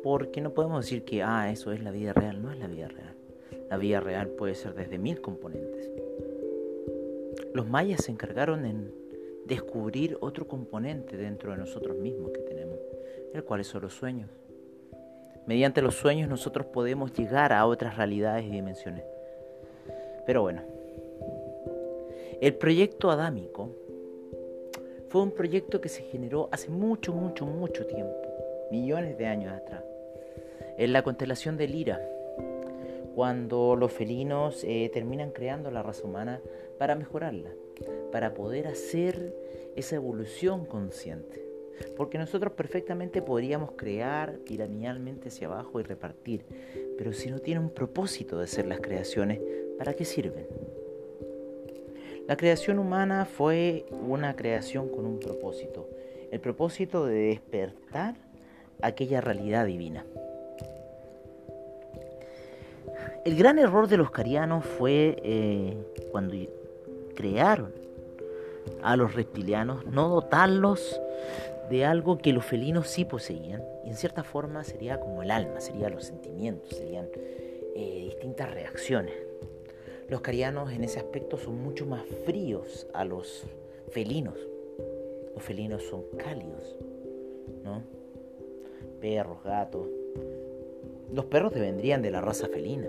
Porque 0.02 0.42
no 0.42 0.56
podemos 0.56 0.86
decir 0.86 1.06
que, 1.06 1.22
ah, 1.22 1.52
eso 1.52 1.72
es 1.72 1.84
la 1.84 1.92
vida 1.92 2.14
real, 2.14 2.42
no 2.42 2.52
es 2.52 2.58
la 2.58 2.66
vida 2.66 2.88
real. 2.88 3.14
La 3.70 3.78
vida 3.78 4.00
real 4.00 4.30
puede 4.30 4.56
ser 4.56 4.74
desde 4.74 4.98
mil 4.98 5.22
componentes. 5.22 5.93
Los 7.54 7.68
mayas 7.68 8.04
se 8.04 8.12
encargaron 8.12 8.66
en 8.66 8.92
descubrir 9.46 10.18
otro 10.22 10.48
componente 10.48 11.18
dentro 11.18 11.52
de 11.52 11.58
nosotros 11.58 11.98
mismos 11.98 12.32
que 12.32 12.42
tenemos, 12.42 12.78
el 13.34 13.44
cual 13.44 13.64
son 13.64 13.84
los 13.84 13.94
sueños. 13.94 14.30
Mediante 15.46 15.82
los 15.82 15.96
sueños 15.96 16.30
nosotros 16.30 16.66
podemos 16.68 17.14
llegar 17.14 17.52
a 17.54 17.66
otras 17.66 17.98
realidades 17.98 18.46
y 18.46 18.50
dimensiones. 18.50 19.04
Pero 20.26 20.42
bueno, 20.42 20.62
el 22.42 22.56
proyecto 22.56 23.12
adámico 23.12 23.70
fue 25.10 25.22
un 25.22 25.32
proyecto 25.32 25.80
que 25.80 25.90
se 25.90 26.04
generó 26.04 26.50
hace 26.52 26.70
mucho, 26.70 27.14
mucho, 27.14 27.46
mucho 27.46 27.86
tiempo, 27.86 28.16
millones 28.72 29.18
de 29.18 29.28
años 29.28 29.54
atrás, 29.54 29.84
en 30.78 30.92
la 30.92 31.04
constelación 31.04 31.58
de 31.58 31.68
Lira, 31.68 32.02
cuando 33.14 33.76
los 33.76 33.92
felinos 33.92 34.64
eh, 34.64 34.90
terminan 34.92 35.32
creando 35.32 35.70
la 35.70 35.84
raza 35.84 36.04
humana 36.06 36.42
para 36.78 36.96
mejorarla, 36.96 37.52
para 38.12 38.34
poder 38.34 38.68
hacer 38.68 39.36
esa 39.76 39.96
evolución 39.96 40.66
consciente. 40.66 41.44
Porque 41.98 42.18
nosotros 42.18 42.54
perfectamente 42.54 43.22
podríamos 43.22 43.72
crear 43.72 44.38
piramidalmente 44.40 45.30
hacia 45.30 45.48
abajo 45.48 45.80
y 45.80 45.84
repartir, 45.84 46.46
pero 46.98 47.14
si 47.14 47.32
no 47.32 47.40
tiene 47.40 47.60
un 47.60 47.70
propósito 47.70 48.40
de 48.40 48.48
ser 48.48 48.68
las 48.68 48.80
creaciones, 48.80 49.40
¿para 49.78 49.94
qué 49.94 50.06
sirven? 50.06 50.46
La 52.28 52.38
creación 52.38 52.80
humana 52.80 53.26
fue 53.26 53.86
una 53.92 54.36
creación 54.36 54.88
con 54.90 55.06
un 55.06 55.20
propósito, 55.20 55.90
el 56.32 56.40
propósito 56.40 57.06
de 57.06 57.16
despertar 57.16 58.16
aquella 58.82 59.20
realidad 59.20 59.66
divina. 59.66 60.06
El 63.26 63.36
gran 63.36 63.58
error 63.60 63.88
de 63.88 63.98
los 63.98 64.12
carianos 64.12 64.66
fue 64.66 65.18
eh, 65.24 65.78
cuando 66.12 66.36
crearon 67.14 67.74
a 68.82 68.96
los 68.96 69.14
reptilianos, 69.14 69.86
no 69.86 70.10
dotarlos 70.10 71.00
de 71.70 71.86
algo 71.86 72.18
que 72.18 72.34
los 72.34 72.46
felinos 72.46 72.88
sí 72.88 73.06
poseían. 73.06 73.64
Y 73.86 73.90
en 73.90 73.96
cierta 73.96 74.24
forma 74.24 74.64
sería 74.64 75.00
como 75.00 75.24
el 75.24 75.32
alma, 75.32 75.60
serían 75.60 75.94
los 75.94 76.06
sentimientos, 76.06 76.70
serían 76.78 77.08
eh, 77.76 78.02
distintas 78.06 78.52
reacciones. 78.54 79.14
Los 80.10 80.22
carianos 80.22 80.72
en 80.72 80.84
ese 80.84 81.00
aspecto 81.00 81.38
son 81.38 81.62
mucho 81.62 81.86
más 81.86 82.04
fríos 82.26 82.88
a 82.94 83.06
los 83.06 83.44
felinos. 83.92 84.38
Los 85.34 85.44
felinos 85.44 85.84
son 85.84 86.04
cálidos, 86.18 86.76
¿no? 87.64 87.82
Perros, 89.00 89.44
gatos. 89.44 89.88
Los 91.12 91.26
perros 91.26 91.54
vendrían 91.54 92.02
de 92.02 92.12
la 92.12 92.22
raza 92.22 92.48
felina. 92.48 92.88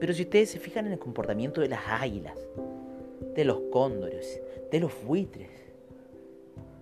Pero 0.00 0.14
si 0.14 0.22
ustedes 0.22 0.50
se 0.50 0.58
fijan 0.58 0.86
en 0.86 0.92
el 0.92 0.98
comportamiento 0.98 1.60
de 1.60 1.68
las 1.68 1.82
águilas, 1.86 2.38
de 3.34 3.44
los 3.44 3.60
cóndores, 3.70 4.40
de 4.72 4.80
los 4.80 4.92
buitres, 5.04 5.50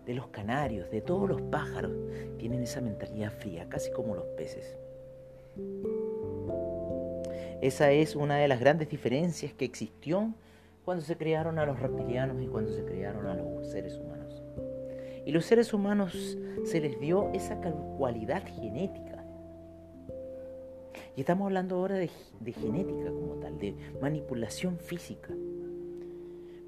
de 0.06 0.14
los 0.14 0.28
canarios, 0.28 0.88
de 0.90 1.00
todos 1.00 1.28
los 1.28 1.42
pájaros, 1.42 1.92
tienen 2.38 2.62
esa 2.62 2.80
mentalidad 2.80 3.32
fría, 3.32 3.68
casi 3.68 3.90
como 3.90 4.14
los 4.14 4.24
peces. 4.36 4.76
Esa 7.60 7.90
es 7.90 8.14
una 8.14 8.36
de 8.36 8.46
las 8.46 8.60
grandes 8.60 8.88
diferencias 8.88 9.52
que 9.52 9.64
existió 9.64 10.32
cuando 10.84 11.04
se 11.04 11.16
crearon 11.16 11.58
a 11.58 11.66
los 11.66 11.80
reptilianos 11.80 12.40
y 12.40 12.46
cuando 12.46 12.72
se 12.72 12.84
crearon 12.84 13.26
a 13.26 13.34
los 13.34 13.68
seres 13.68 13.98
humanos. 13.98 14.42
Y 15.26 15.32
los 15.32 15.44
seres 15.44 15.74
humanos 15.74 16.38
se 16.64 16.80
les 16.80 16.98
dio 17.00 17.30
esa 17.34 17.60
cualidad 17.98 18.44
genética 18.46 19.07
y 21.16 21.20
estamos 21.20 21.46
hablando 21.46 21.76
ahora 21.76 21.96
de, 21.96 22.08
genética 22.52 23.10
como 23.10 23.34
tal, 23.34 23.58
de 23.58 23.74
manipulación 24.00 24.78
física. 24.78 25.34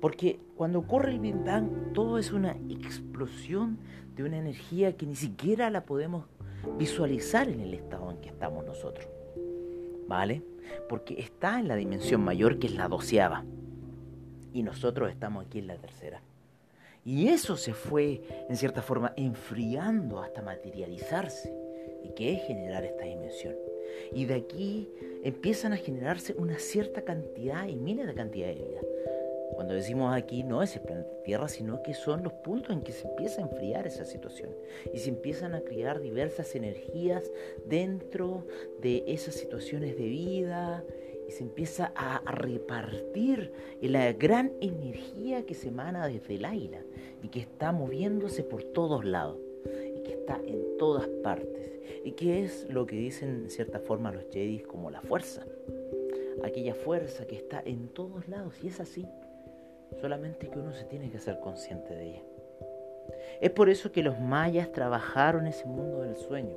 Porque 0.00 0.40
cuando 0.56 0.78
ocurre 0.78 1.12
el 1.12 1.20
Big 1.20 1.36
Bang, 1.44 1.92
todo 1.92 2.18
es 2.18 2.32
una 2.32 2.56
explosión 2.68 3.78
de 4.16 4.24
una 4.24 4.38
energía 4.38 4.96
que 4.96 5.06
ni 5.06 5.14
siquiera 5.14 5.70
la 5.70 5.84
podemos 5.84 6.24
visualizar 6.78 7.48
en 7.48 7.60
el 7.60 7.74
estado 7.74 8.10
en 8.10 8.18
que 8.18 8.30
estamos 8.30 8.64
nosotros. 8.64 9.06
¿Vale? 10.08 10.42
Porque 10.88 11.20
está 11.20 11.60
en 11.60 11.68
la 11.68 11.76
dimensión 11.76 12.22
mayor 12.22 12.58
que 12.58 12.66
es 12.66 12.74
la 12.74 12.88
doceava. 12.88 13.44
Y 14.52 14.62
nosotros 14.62 15.10
estamos 15.10 15.46
aquí 15.46 15.58
en 15.58 15.68
la 15.68 15.76
tercera. 15.76 16.22
Y 17.04 17.28
eso 17.28 17.56
se 17.56 17.72
fue, 17.72 18.22
en 18.48 18.56
cierta 18.56 18.82
forma, 18.82 19.12
enfriando 19.16 20.20
hasta 20.20 20.42
materializarse. 20.42 21.52
¿Y 22.04 22.14
qué 22.14 22.34
es 22.34 22.46
generar 22.46 22.84
esta 22.84 23.04
dimensión? 23.04 23.54
Y 24.12 24.26
de 24.26 24.34
aquí 24.34 24.90
empiezan 25.22 25.72
a 25.72 25.76
generarse 25.76 26.34
una 26.34 26.58
cierta 26.58 27.02
cantidad 27.02 27.66
y 27.66 27.76
miles 27.76 28.06
de 28.06 28.14
cantidad 28.14 28.48
de 28.48 28.54
vida. 28.54 28.80
Cuando 29.52 29.74
decimos 29.74 30.14
aquí 30.14 30.42
no 30.42 30.62
es 30.62 30.74
el 30.76 30.82
planeta 30.82 31.10
Tierra, 31.22 31.48
sino 31.48 31.82
que 31.82 31.92
son 31.92 32.22
los 32.22 32.32
puntos 32.32 32.74
en 32.74 32.82
que 32.82 32.92
se 32.92 33.06
empieza 33.06 33.40
a 33.40 33.44
enfriar 33.44 33.86
esa 33.86 34.04
situación. 34.04 34.50
Y 34.94 34.98
se 34.98 35.10
empiezan 35.10 35.54
a 35.54 35.60
crear 35.60 36.00
diversas 36.00 36.54
energías 36.54 37.30
dentro 37.66 38.46
de 38.80 39.04
esas 39.06 39.34
situaciones 39.34 39.96
de 39.96 40.06
vida. 40.06 40.84
Y 41.28 41.32
se 41.32 41.42
empieza 41.42 41.92
a 41.94 42.22
repartir 42.32 43.52
la 43.82 44.12
gran 44.12 44.52
energía 44.60 45.44
que 45.44 45.54
se 45.54 45.68
emana 45.68 46.08
desde 46.08 46.36
el 46.36 46.44
aire 46.44 46.82
y 47.22 47.28
que 47.28 47.40
está 47.40 47.70
moviéndose 47.70 48.42
por 48.42 48.64
todos 48.64 49.04
lados 49.04 49.38
en 50.46 50.76
todas 50.78 51.08
partes 51.22 51.70
¿Y 52.02 52.12
qué 52.12 52.44
es 52.44 52.66
lo 52.70 52.86
que 52.86 52.96
dicen 52.96 53.42
en 53.42 53.50
cierta 53.50 53.78
forma 53.78 54.10
los 54.10 54.24
Jedi 54.30 54.60
como 54.60 54.90
la 54.90 55.02
fuerza? 55.02 55.44
Aquella 56.42 56.74
fuerza 56.74 57.26
que 57.26 57.36
está 57.36 57.62
en 57.64 57.88
todos 57.88 58.26
lados 58.28 58.54
y 58.62 58.68
es 58.68 58.80
así. 58.80 59.06
Solamente 60.00 60.48
que 60.48 60.58
uno 60.58 60.72
se 60.72 60.84
tiene 60.84 61.10
que 61.10 61.18
ser 61.18 61.40
consciente 61.40 61.94
de 61.94 62.10
ella. 62.10 62.22
Es 63.40 63.50
por 63.50 63.68
eso 63.68 63.92
que 63.92 64.02
los 64.02 64.18
mayas 64.18 64.72
trabajaron 64.72 65.46
ese 65.46 65.66
mundo 65.66 66.02
del 66.02 66.16
sueño. 66.16 66.56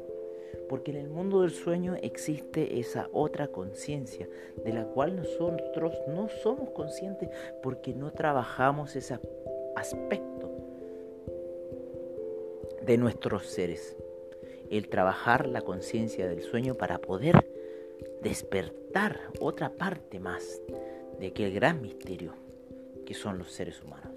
Porque 0.70 0.92
en 0.92 0.98
el 0.98 1.10
mundo 1.10 1.42
del 1.42 1.52
sueño 1.52 1.96
existe 2.02 2.80
esa 2.80 3.10
otra 3.12 3.48
conciencia 3.48 4.30
de 4.64 4.72
la 4.72 4.86
cual 4.86 5.18
nosotros 5.18 5.94
no 6.08 6.30
somos 6.30 6.70
conscientes 6.70 7.30
porque 7.62 7.94
no 7.94 8.12
trabajamos 8.12 8.96
ese 8.96 9.20
aspecto 9.76 10.33
de 12.86 12.98
nuestros 12.98 13.48
seres. 13.48 13.96
El 14.70 14.90
trabajar 14.90 15.48
la 15.48 15.62
conciencia 15.62 16.28
del 16.28 16.42
sueño 16.42 16.76
para 16.76 17.00
poder 17.00 17.48
despertar 18.22 19.20
otra 19.40 19.70
parte 19.70 20.20
más 20.20 20.62
de 21.20 21.28
aquel 21.28 21.54
gran 21.54 21.82
misterio 21.82 22.34
que 23.06 23.14
son 23.14 23.38
los 23.38 23.52
seres 23.52 23.82
humanos. 23.82 24.13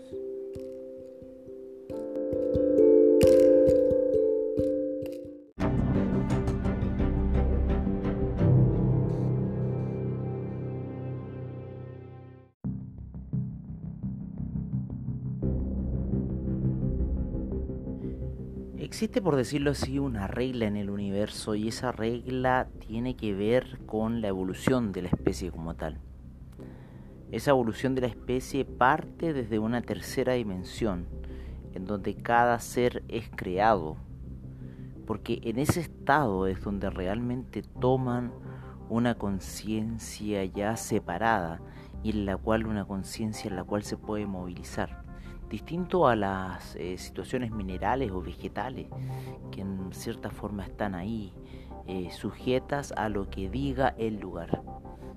Existe, 18.87 19.21
por 19.21 19.35
decirlo 19.35 19.73
así, 19.73 19.99
una 19.99 20.28
regla 20.28 20.66
en 20.66 20.76
el 20.76 20.90
universo 20.90 21.57
y 21.57 21.66
esa 21.66 21.90
regla 21.90 22.69
tiene 22.87 23.16
que 23.16 23.35
ver 23.35 23.81
con 23.85 24.21
la 24.21 24.28
evolución 24.28 24.93
de 24.93 25.02
la 25.02 25.09
especie 25.09 25.50
como 25.50 25.75
tal. 25.75 25.99
Esa 27.33 27.50
evolución 27.50 27.97
de 27.97 28.02
la 28.02 28.07
especie 28.07 28.64
parte 28.64 29.33
desde 29.33 29.59
una 29.59 29.83
tercera 29.83 30.35
dimensión, 30.35 31.07
en 31.75 31.85
donde 31.85 32.14
cada 32.14 32.61
ser 32.61 33.02
es 33.09 33.28
creado, 33.35 33.97
porque 35.05 35.40
en 35.43 35.59
ese 35.59 35.81
estado 35.81 36.47
es 36.47 36.62
donde 36.62 36.88
realmente 36.88 37.62
toman 37.81 38.33
una 38.88 39.16
conciencia 39.16 40.45
ya 40.45 40.76
separada 40.76 41.61
y 42.05 42.11
en 42.11 42.25
la 42.25 42.37
cual 42.37 42.69
una 42.69 42.85
conciencia 42.85 43.50
en 43.50 43.57
la 43.57 43.64
cual 43.64 43.83
se 43.83 43.97
puede 43.97 44.26
movilizar 44.26 45.06
distinto 45.49 46.09
a 46.09 46.17
las 46.17 46.76
eh, 46.76 46.99
situaciones 46.99 47.50
minerales 47.53 48.11
o 48.11 48.21
vegetales 48.21 48.88
que 49.50 49.61
en 49.61 49.93
cierta 49.93 50.31
forma 50.31 50.65
están 50.65 50.95
ahí 50.95 51.33
eh, 51.87 52.11
sujetas 52.11 52.93
a 52.97 53.09
lo 53.09 53.31
que 53.31 53.49
diga 53.49 53.95
el 53.97 54.19
lugar. 54.19 54.62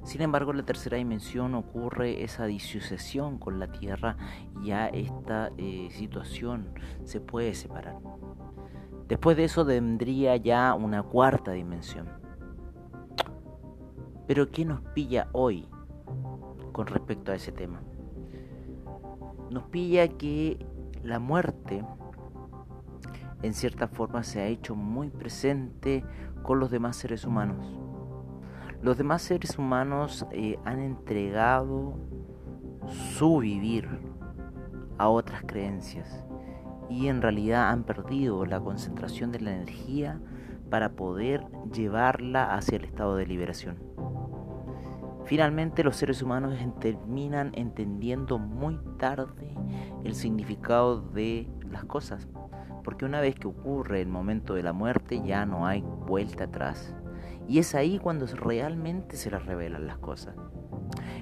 Sin 0.03 0.21
embargo, 0.21 0.51
en 0.51 0.57
la 0.57 0.65
tercera 0.65 0.98
dimensión 0.98 1.55
ocurre 1.55 2.24
esa 2.24 2.45
disociación 2.45 3.38
con 3.38 3.59
la 3.59 3.71
Tierra 3.71 4.17
y 4.62 4.67
ya 4.67 4.88
esta 4.88 5.51
eh, 5.57 5.89
situación 5.91 6.69
se 7.03 7.19
puede 7.19 7.53
separar. 7.53 7.98
Después 9.07 9.36
de 9.36 9.45
eso 9.45 9.65
vendría 9.65 10.36
ya 10.38 10.74
una 10.75 11.03
cuarta 11.03 11.51
dimensión. 11.51 12.07
Pero 14.27 14.51
¿qué 14.51 14.63
nos 14.63 14.81
pilla 14.93 15.27
hoy 15.31 15.67
con 16.71 16.86
respecto 16.86 17.31
a 17.31 17.36
ese 17.36 17.51
tema? 17.51 17.81
Nos 19.50 19.63
pilla 19.65 20.08
que 20.08 20.65
la 21.03 21.20
muerte 21.20 21.84
en 23.41 23.53
cierta 23.53 23.88
forma 23.88 24.24
se 24.24 24.41
ha 24.41 24.48
hecho 24.48 24.75
muy 24.75 25.10
presente 25.10 26.03
con 26.44 26.60
los 26.60 26.72
demás 26.72 26.98
seres 26.98 27.25
humanos. 27.25 27.79
Los 28.81 28.98
demás 28.98 29.22
seres 29.22 29.57
humanos 29.57 30.25
eh, 30.31 30.57
han 30.66 30.79
entregado 30.79 31.98
su 32.88 33.40
vivir 33.40 33.88
a 34.98 35.09
otras 35.09 35.44
creencias 35.46 36.24
y 36.90 37.07
en 37.07 37.22
realidad 37.22 37.70
han 37.70 37.83
perdido 37.83 38.46
la 38.46 38.59
concentración 38.59 39.31
de 39.31 39.42
la 39.42 39.55
energía 39.55 40.20
para 40.70 40.94
poder 40.94 41.46
llevarla 41.74 42.55
hacia 42.55 42.77
el 42.77 42.85
estado 42.85 43.16
de 43.16 43.25
liberación. 43.25 43.77
Finalmente 45.29 45.83
los 45.83 45.96
seres 45.96 46.24
humanos 46.24 46.55
terminan 46.79 47.51
entendiendo 47.53 48.39
muy 48.39 48.79
tarde 48.98 49.55
el 50.03 50.15
significado 50.15 51.01
de 51.01 51.48
las 51.70 51.85
cosas, 51.85 52.27
porque 52.83 53.05
una 53.05 53.22
vez 53.22 53.35
que 53.35 53.46
ocurre 53.46 54.01
el 54.01 54.07
momento 54.07 54.55
de 54.55 54.63
la 54.63 54.74
muerte 54.74 55.22
ya 55.24 55.46
no 55.46 55.68
hay 55.68 55.81
vuelta 55.81 56.46
atrás. 56.46 56.96
Y 57.48 57.59
es 57.59 57.75
ahí 57.75 58.00
cuando 58.00 58.25
realmente 58.25 59.18
se 59.18 59.29
les 59.29 59.46
revelan 59.46 59.85
las 59.85 60.00
cosas. 60.00 60.35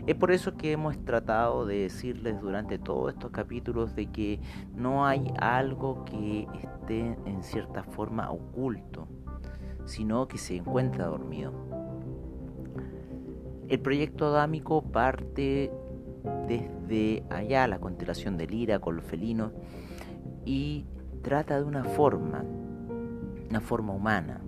Es 0.05 0.15
por 0.15 0.31
eso 0.31 0.55
que 0.55 0.71
hemos 0.71 0.97
tratado 1.03 1.65
de 1.65 1.79
decirles 1.79 2.39
durante 2.39 2.79
todos 2.79 3.11
estos 3.11 3.31
capítulos 3.31 3.93
de 3.93 4.09
que 4.09 4.39
no 4.73 5.05
hay 5.05 5.33
algo 5.37 6.05
que 6.05 6.47
esté 6.63 7.17
en 7.25 7.43
cierta 7.43 7.83
forma 7.83 8.31
oculto, 8.31 9.09
sino 9.83 10.29
que 10.29 10.37
se 10.37 10.55
encuentra 10.55 11.07
dormido. 11.07 11.66
El 13.67 13.79
proyecto 13.79 14.27
adámico 14.27 14.81
parte 14.81 15.71
desde 16.47 17.23
allá, 17.29 17.67
la 17.67 17.79
constelación 17.79 18.37
de 18.37 18.47
Lira 18.47 18.79
con 18.79 18.95
los 18.95 19.05
felinos, 19.05 19.51
y 20.45 20.85
trata 21.21 21.57
de 21.57 21.65
una 21.65 21.83
forma, 21.83 22.43
una 23.49 23.59
forma 23.59 23.93
humana, 23.93 24.41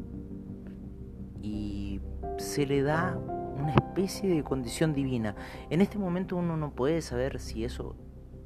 y 1.42 2.00
se 2.38 2.66
le 2.66 2.82
da 2.82 3.18
una 3.18 3.74
especie 3.74 4.34
de 4.34 4.44
condición 4.44 4.94
divina. 4.94 5.36
En 5.70 5.82
este 5.82 5.98
momento 5.98 6.38
uno 6.38 6.56
no 6.56 6.72
puede 6.72 7.02
saber 7.02 7.40
si 7.40 7.66
eso 7.66 7.96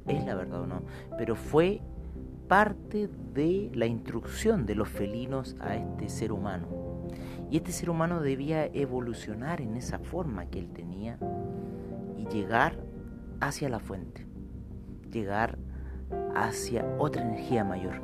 es 0.08 0.24
la 0.24 0.34
verdad 0.34 0.62
o 0.62 0.66
no, 0.66 0.82
pero 1.16 1.36
fue 1.36 1.80
parte 2.48 3.08
de 3.32 3.70
la 3.74 3.86
instrucción 3.86 4.66
de 4.66 4.74
los 4.74 4.88
felinos 4.88 5.56
a 5.60 5.76
este 5.76 6.08
ser 6.08 6.32
humano. 6.32 6.83
Y 7.50 7.58
este 7.58 7.72
ser 7.72 7.90
humano 7.90 8.20
debía 8.20 8.66
evolucionar 8.66 9.60
en 9.60 9.76
esa 9.76 9.98
forma 9.98 10.46
que 10.46 10.58
él 10.58 10.70
tenía 10.72 11.18
y 12.16 12.26
llegar 12.26 12.78
hacia 13.40 13.68
la 13.68 13.78
fuente, 13.78 14.26
llegar 15.10 15.58
hacia 16.34 16.84
otra 16.98 17.22
energía 17.22 17.64
mayor. 17.64 18.02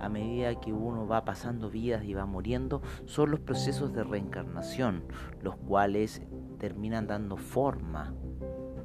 A 0.00 0.08
medida 0.08 0.60
que 0.60 0.72
uno 0.72 1.06
va 1.06 1.24
pasando 1.24 1.70
vidas 1.70 2.04
y 2.04 2.14
va 2.14 2.24
muriendo, 2.24 2.82
son 3.04 3.30
los 3.30 3.40
procesos 3.40 3.92
de 3.92 4.04
reencarnación, 4.04 5.04
los 5.42 5.56
cuales 5.56 6.22
terminan 6.58 7.06
dando 7.06 7.36
forma 7.36 8.14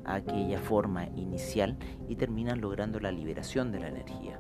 a 0.06 0.16
aquella 0.16 0.60
forma 0.60 1.06
inicial 1.16 1.78
y 2.08 2.16
terminan 2.16 2.62
logrando 2.62 3.00
la 3.00 3.12
liberación 3.12 3.72
de 3.72 3.80
la 3.80 3.88
energía 3.88 4.40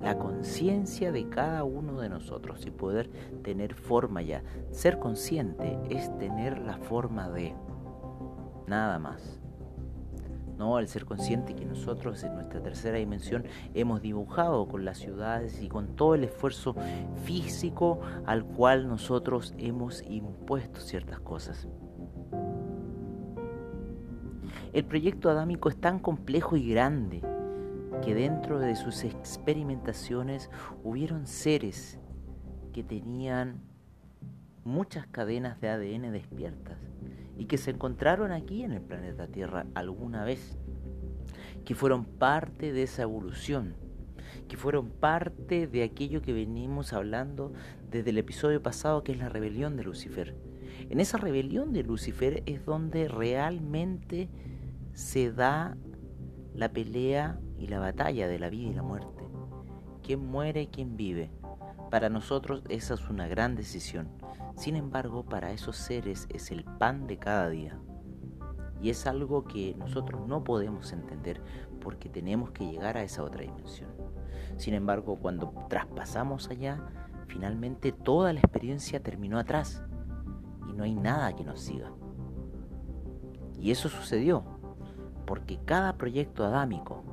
la 0.00 0.18
conciencia 0.18 1.12
de 1.12 1.28
cada 1.28 1.64
uno 1.64 2.00
de 2.00 2.08
nosotros 2.08 2.64
y 2.66 2.70
poder 2.70 3.10
tener 3.42 3.74
forma 3.74 4.22
ya. 4.22 4.42
Ser 4.70 4.98
consciente 4.98 5.78
es 5.90 6.16
tener 6.18 6.58
la 6.58 6.78
forma 6.78 7.28
de 7.28 7.54
nada 8.66 8.98
más. 8.98 9.40
No, 10.56 10.76
al 10.76 10.88
ser 10.88 11.06
consciente 11.06 11.54
que 11.54 11.64
nosotros 11.64 12.22
en 12.22 12.34
nuestra 12.34 12.62
tercera 12.62 12.98
dimensión 12.98 13.44
hemos 13.72 14.02
dibujado 14.02 14.68
con 14.68 14.84
las 14.84 14.98
ciudades 14.98 15.62
y 15.62 15.68
con 15.68 15.96
todo 15.96 16.14
el 16.14 16.24
esfuerzo 16.24 16.74
físico 17.24 18.00
al 18.26 18.44
cual 18.44 18.86
nosotros 18.86 19.54
hemos 19.56 20.02
impuesto 20.02 20.80
ciertas 20.80 21.18
cosas. 21.20 21.66
El 24.72 24.84
proyecto 24.84 25.30
adámico 25.30 25.68
es 25.68 25.76
tan 25.76 25.98
complejo 25.98 26.56
y 26.56 26.70
grande 26.70 27.22
que 28.04 28.14
dentro 28.14 28.58
de 28.58 28.76
sus 28.76 29.04
experimentaciones 29.04 30.50
hubieron 30.82 31.26
seres 31.26 31.98
que 32.72 32.82
tenían 32.82 33.60
muchas 34.64 35.06
cadenas 35.06 35.60
de 35.60 35.68
ADN 35.68 36.12
despiertas 36.12 36.78
y 37.36 37.46
que 37.46 37.58
se 37.58 37.70
encontraron 37.70 38.32
aquí 38.32 38.62
en 38.62 38.72
el 38.72 38.80
planeta 38.80 39.26
Tierra 39.26 39.66
alguna 39.74 40.24
vez, 40.24 40.58
que 41.64 41.74
fueron 41.74 42.04
parte 42.04 42.72
de 42.72 42.84
esa 42.84 43.02
evolución, 43.02 43.74
que 44.48 44.56
fueron 44.56 44.90
parte 44.90 45.66
de 45.66 45.82
aquello 45.82 46.22
que 46.22 46.32
venimos 46.32 46.92
hablando 46.92 47.52
desde 47.90 48.10
el 48.10 48.18
episodio 48.18 48.62
pasado, 48.62 49.02
que 49.04 49.12
es 49.12 49.18
la 49.18 49.28
rebelión 49.28 49.76
de 49.76 49.84
Lucifer. 49.84 50.36
En 50.88 51.00
esa 51.00 51.18
rebelión 51.18 51.72
de 51.72 51.82
Lucifer 51.82 52.42
es 52.46 52.64
donde 52.64 53.08
realmente 53.08 54.28
se 54.92 55.32
da 55.32 55.76
la 56.54 56.72
pelea 56.72 57.38
y 57.60 57.68
la 57.68 57.78
batalla 57.78 58.26
de 58.26 58.38
la 58.38 58.50
vida 58.50 58.70
y 58.70 58.74
la 58.74 58.82
muerte. 58.82 59.22
¿Quién 60.02 60.26
muere 60.26 60.62
y 60.62 60.66
quién 60.66 60.96
vive? 60.96 61.30
Para 61.90 62.08
nosotros 62.08 62.62
esa 62.68 62.94
es 62.94 63.08
una 63.10 63.28
gran 63.28 63.54
decisión. 63.54 64.08
Sin 64.56 64.76
embargo, 64.76 65.24
para 65.24 65.52
esos 65.52 65.76
seres 65.76 66.26
es 66.30 66.50
el 66.50 66.64
pan 66.64 67.06
de 67.06 67.18
cada 67.18 67.48
día. 67.50 67.78
Y 68.80 68.90
es 68.90 69.06
algo 69.06 69.44
que 69.44 69.74
nosotros 69.78 70.26
no 70.26 70.42
podemos 70.42 70.92
entender 70.92 71.42
porque 71.80 72.08
tenemos 72.08 72.50
que 72.50 72.66
llegar 72.66 72.96
a 72.96 73.02
esa 73.02 73.22
otra 73.22 73.42
dimensión. 73.42 73.90
Sin 74.56 74.74
embargo, 74.74 75.18
cuando 75.20 75.52
traspasamos 75.68 76.48
allá, 76.48 76.78
finalmente 77.26 77.92
toda 77.92 78.32
la 78.32 78.40
experiencia 78.40 79.02
terminó 79.02 79.38
atrás 79.38 79.82
y 80.68 80.72
no 80.72 80.84
hay 80.84 80.94
nada 80.94 81.34
que 81.36 81.44
nos 81.44 81.60
siga. 81.60 81.92
Y 83.58 83.70
eso 83.70 83.88
sucedió 83.88 84.44
porque 85.26 85.58
cada 85.64 85.96
proyecto 85.98 86.44
adámico 86.44 87.04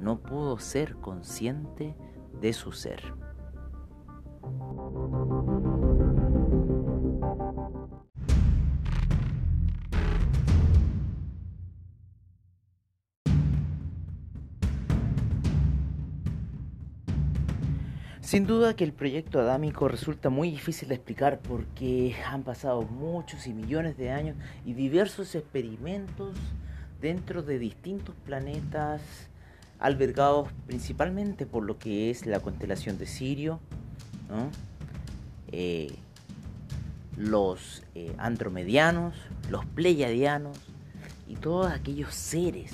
no 0.00 0.18
pudo 0.20 0.58
ser 0.58 0.96
consciente 0.96 1.94
de 2.40 2.52
su 2.52 2.72
ser. 2.72 3.14
Sin 18.30 18.46
duda 18.46 18.76
que 18.76 18.84
el 18.84 18.92
proyecto 18.92 19.40
adámico 19.40 19.88
resulta 19.88 20.30
muy 20.30 20.52
difícil 20.52 20.88
de 20.88 20.94
explicar 20.94 21.40
porque 21.40 22.14
han 22.24 22.44
pasado 22.44 22.82
muchos 22.82 23.48
y 23.48 23.52
millones 23.52 23.96
de 23.96 24.12
años 24.12 24.36
y 24.64 24.74
diversos 24.74 25.34
experimentos 25.34 26.36
dentro 27.00 27.42
de 27.42 27.58
distintos 27.58 28.14
planetas 28.24 29.29
albergados 29.80 30.48
principalmente 30.66 31.46
por 31.46 31.64
lo 31.64 31.78
que 31.78 32.10
es 32.10 32.26
la 32.26 32.40
constelación 32.40 32.98
de 32.98 33.06
Sirio, 33.06 33.58
eh, 35.50 35.96
los 37.16 37.82
eh, 37.94 38.14
andromedianos, 38.18 39.14
los 39.50 39.64
pleiadianos 39.64 40.58
y 41.26 41.34
todos 41.34 41.72
aquellos 41.72 42.14
seres 42.14 42.72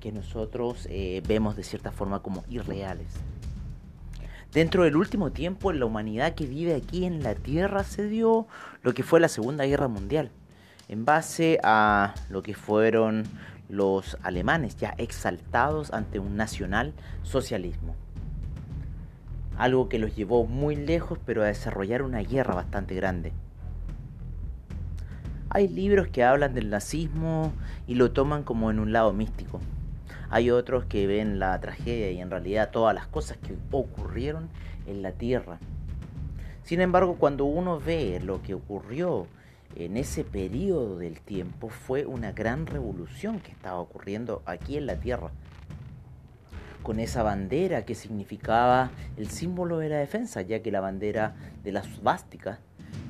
que 0.00 0.12
nosotros 0.12 0.86
eh, 0.90 1.22
vemos 1.26 1.56
de 1.56 1.62
cierta 1.62 1.92
forma 1.92 2.20
como 2.20 2.44
irreales. 2.48 3.08
Dentro 4.52 4.84
del 4.84 4.96
último 4.96 5.32
tiempo, 5.32 5.72
la 5.72 5.84
humanidad 5.84 6.34
que 6.34 6.46
vive 6.46 6.74
aquí 6.74 7.04
en 7.04 7.22
la 7.22 7.34
Tierra 7.34 7.84
se 7.84 8.08
dio 8.08 8.46
lo 8.82 8.94
que 8.94 9.02
fue 9.02 9.20
la 9.20 9.28
Segunda 9.28 9.66
Guerra 9.66 9.88
Mundial, 9.88 10.30
en 10.88 11.04
base 11.04 11.58
a 11.62 12.14
lo 12.30 12.42
que 12.42 12.54
fueron 12.54 13.24
los 13.68 14.16
alemanes 14.22 14.76
ya 14.76 14.94
exaltados 14.98 15.92
ante 15.92 16.18
un 16.18 16.36
nacional 16.36 16.94
socialismo. 17.22 17.94
Algo 19.58 19.88
que 19.88 19.98
los 19.98 20.14
llevó 20.14 20.46
muy 20.46 20.76
lejos, 20.76 21.18
pero 21.24 21.42
a 21.42 21.46
desarrollar 21.46 22.02
una 22.02 22.20
guerra 22.20 22.54
bastante 22.54 22.94
grande. 22.94 23.32
Hay 25.48 25.68
libros 25.68 26.08
que 26.08 26.24
hablan 26.24 26.54
del 26.54 26.68
nazismo 26.68 27.52
y 27.86 27.94
lo 27.94 28.12
toman 28.12 28.42
como 28.42 28.70
en 28.70 28.78
un 28.78 28.92
lado 28.92 29.12
místico. 29.12 29.60
Hay 30.28 30.50
otros 30.50 30.84
que 30.84 31.06
ven 31.06 31.38
la 31.38 31.58
tragedia 31.60 32.10
y 32.10 32.20
en 32.20 32.30
realidad 32.30 32.70
todas 32.70 32.94
las 32.94 33.06
cosas 33.06 33.38
que 33.38 33.56
ocurrieron 33.70 34.48
en 34.86 35.02
la 35.02 35.12
tierra. 35.12 35.58
Sin 36.64 36.80
embargo, 36.80 37.14
cuando 37.14 37.44
uno 37.44 37.78
ve 37.78 38.20
lo 38.22 38.42
que 38.42 38.54
ocurrió 38.54 39.28
en 39.76 39.96
ese 39.96 40.24
periodo 40.24 40.98
del 40.98 41.20
tiempo, 41.20 41.68
fue 41.68 42.06
una 42.06 42.32
gran 42.32 42.66
revolución 42.66 43.40
que 43.40 43.52
estaba 43.52 43.78
ocurriendo 43.78 44.42
aquí 44.46 44.76
en 44.76 44.86
la 44.86 44.96
tierra. 44.96 45.30
Con 46.82 46.98
esa 46.98 47.22
bandera 47.22 47.84
que 47.84 47.94
significaba 47.94 48.90
el 49.16 49.28
símbolo 49.28 49.78
de 49.78 49.88
la 49.88 49.98
defensa, 49.98 50.40
ya 50.42 50.62
que 50.62 50.70
la 50.70 50.80
bandera 50.80 51.34
de 51.62 51.72
la 51.72 51.82
svástica 51.82 52.60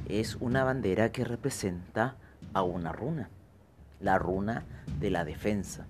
es 0.08 0.36
una 0.36 0.64
bandera 0.64 1.12
que 1.12 1.24
representa 1.24 2.16
a 2.52 2.62
una 2.62 2.92
runa, 2.92 3.28
la 4.00 4.18
runa 4.18 4.64
de 4.98 5.10
la 5.10 5.24
defensa. 5.24 5.86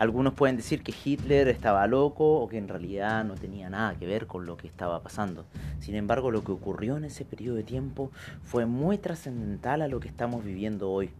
Algunos 0.00 0.32
pueden 0.32 0.56
decir 0.56 0.82
que 0.82 0.94
Hitler 1.04 1.48
estaba 1.48 1.86
loco 1.86 2.40
o 2.40 2.48
que 2.48 2.56
en 2.56 2.68
realidad 2.68 3.22
no 3.22 3.34
tenía 3.34 3.68
nada 3.68 3.96
que 3.96 4.06
ver 4.06 4.26
con 4.26 4.46
lo 4.46 4.56
que 4.56 4.66
estaba 4.66 5.02
pasando. 5.02 5.44
Sin 5.78 5.94
embargo, 5.94 6.30
lo 6.30 6.42
que 6.42 6.52
ocurrió 6.52 6.96
en 6.96 7.04
ese 7.04 7.26
periodo 7.26 7.56
de 7.56 7.64
tiempo 7.64 8.10
fue 8.42 8.64
muy 8.64 8.96
trascendental 8.96 9.82
a 9.82 9.88
lo 9.88 10.00
que 10.00 10.08
estamos 10.08 10.42
viviendo 10.42 10.90
hoy. 10.90 11.10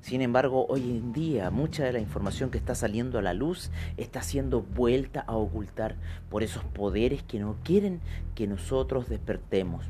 Sin 0.00 0.22
embargo, 0.22 0.66
hoy 0.68 0.80
en 0.90 1.12
día 1.12 1.50
mucha 1.50 1.84
de 1.84 1.92
la 1.92 2.00
información 2.00 2.50
que 2.50 2.58
está 2.58 2.74
saliendo 2.74 3.20
a 3.20 3.22
la 3.22 3.32
luz 3.32 3.70
está 3.96 4.22
siendo 4.22 4.60
vuelta 4.60 5.20
a 5.20 5.36
ocultar 5.36 5.94
por 6.28 6.42
esos 6.42 6.64
poderes 6.64 7.22
que 7.22 7.38
no 7.38 7.54
quieren 7.62 8.00
que 8.34 8.48
nosotros 8.48 9.08
despertemos 9.08 9.84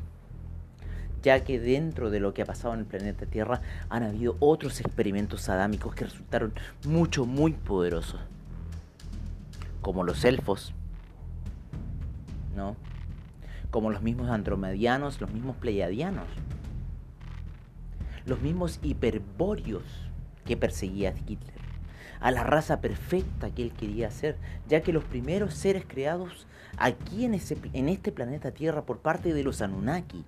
ya 1.21 1.43
que 1.43 1.59
dentro 1.59 2.09
de 2.09 2.19
lo 2.19 2.33
que 2.33 2.41
ha 2.41 2.45
pasado 2.45 2.73
en 2.73 2.81
el 2.81 2.85
planeta 2.85 3.25
Tierra 3.25 3.61
han 3.89 4.03
habido 4.03 4.37
otros 4.39 4.79
experimentos 4.79 5.49
adámicos 5.49 5.95
que 5.95 6.05
resultaron 6.05 6.53
mucho, 6.85 7.25
muy 7.25 7.53
poderosos. 7.53 8.19
Como 9.81 10.03
los 10.03 10.25
elfos, 10.25 10.73
¿no? 12.55 12.75
Como 13.71 13.91
los 13.91 14.01
mismos 14.01 14.29
andromedianos, 14.29 15.21
los 15.21 15.31
mismos 15.31 15.55
pleiadianos, 15.57 16.27
los 18.25 18.41
mismos 18.41 18.79
hiperbóreos 18.81 19.83
que 20.45 20.57
perseguía 20.57 21.13
Hitler, 21.27 21.55
a 22.19 22.31
la 22.31 22.43
raza 22.43 22.81
perfecta 22.81 23.51
que 23.51 23.63
él 23.63 23.71
quería 23.71 24.11
ser, 24.11 24.37
ya 24.67 24.81
que 24.81 24.93
los 24.93 25.03
primeros 25.03 25.53
seres 25.53 25.83
creados 25.87 26.47
aquí 26.77 27.25
en, 27.25 27.33
ese, 27.33 27.57
en 27.73 27.89
este 27.89 28.11
planeta 28.11 28.51
Tierra 28.51 28.83
por 28.83 28.99
parte 28.99 29.33
de 29.33 29.43
los 29.43 29.61
Anunnaki, 29.61 30.25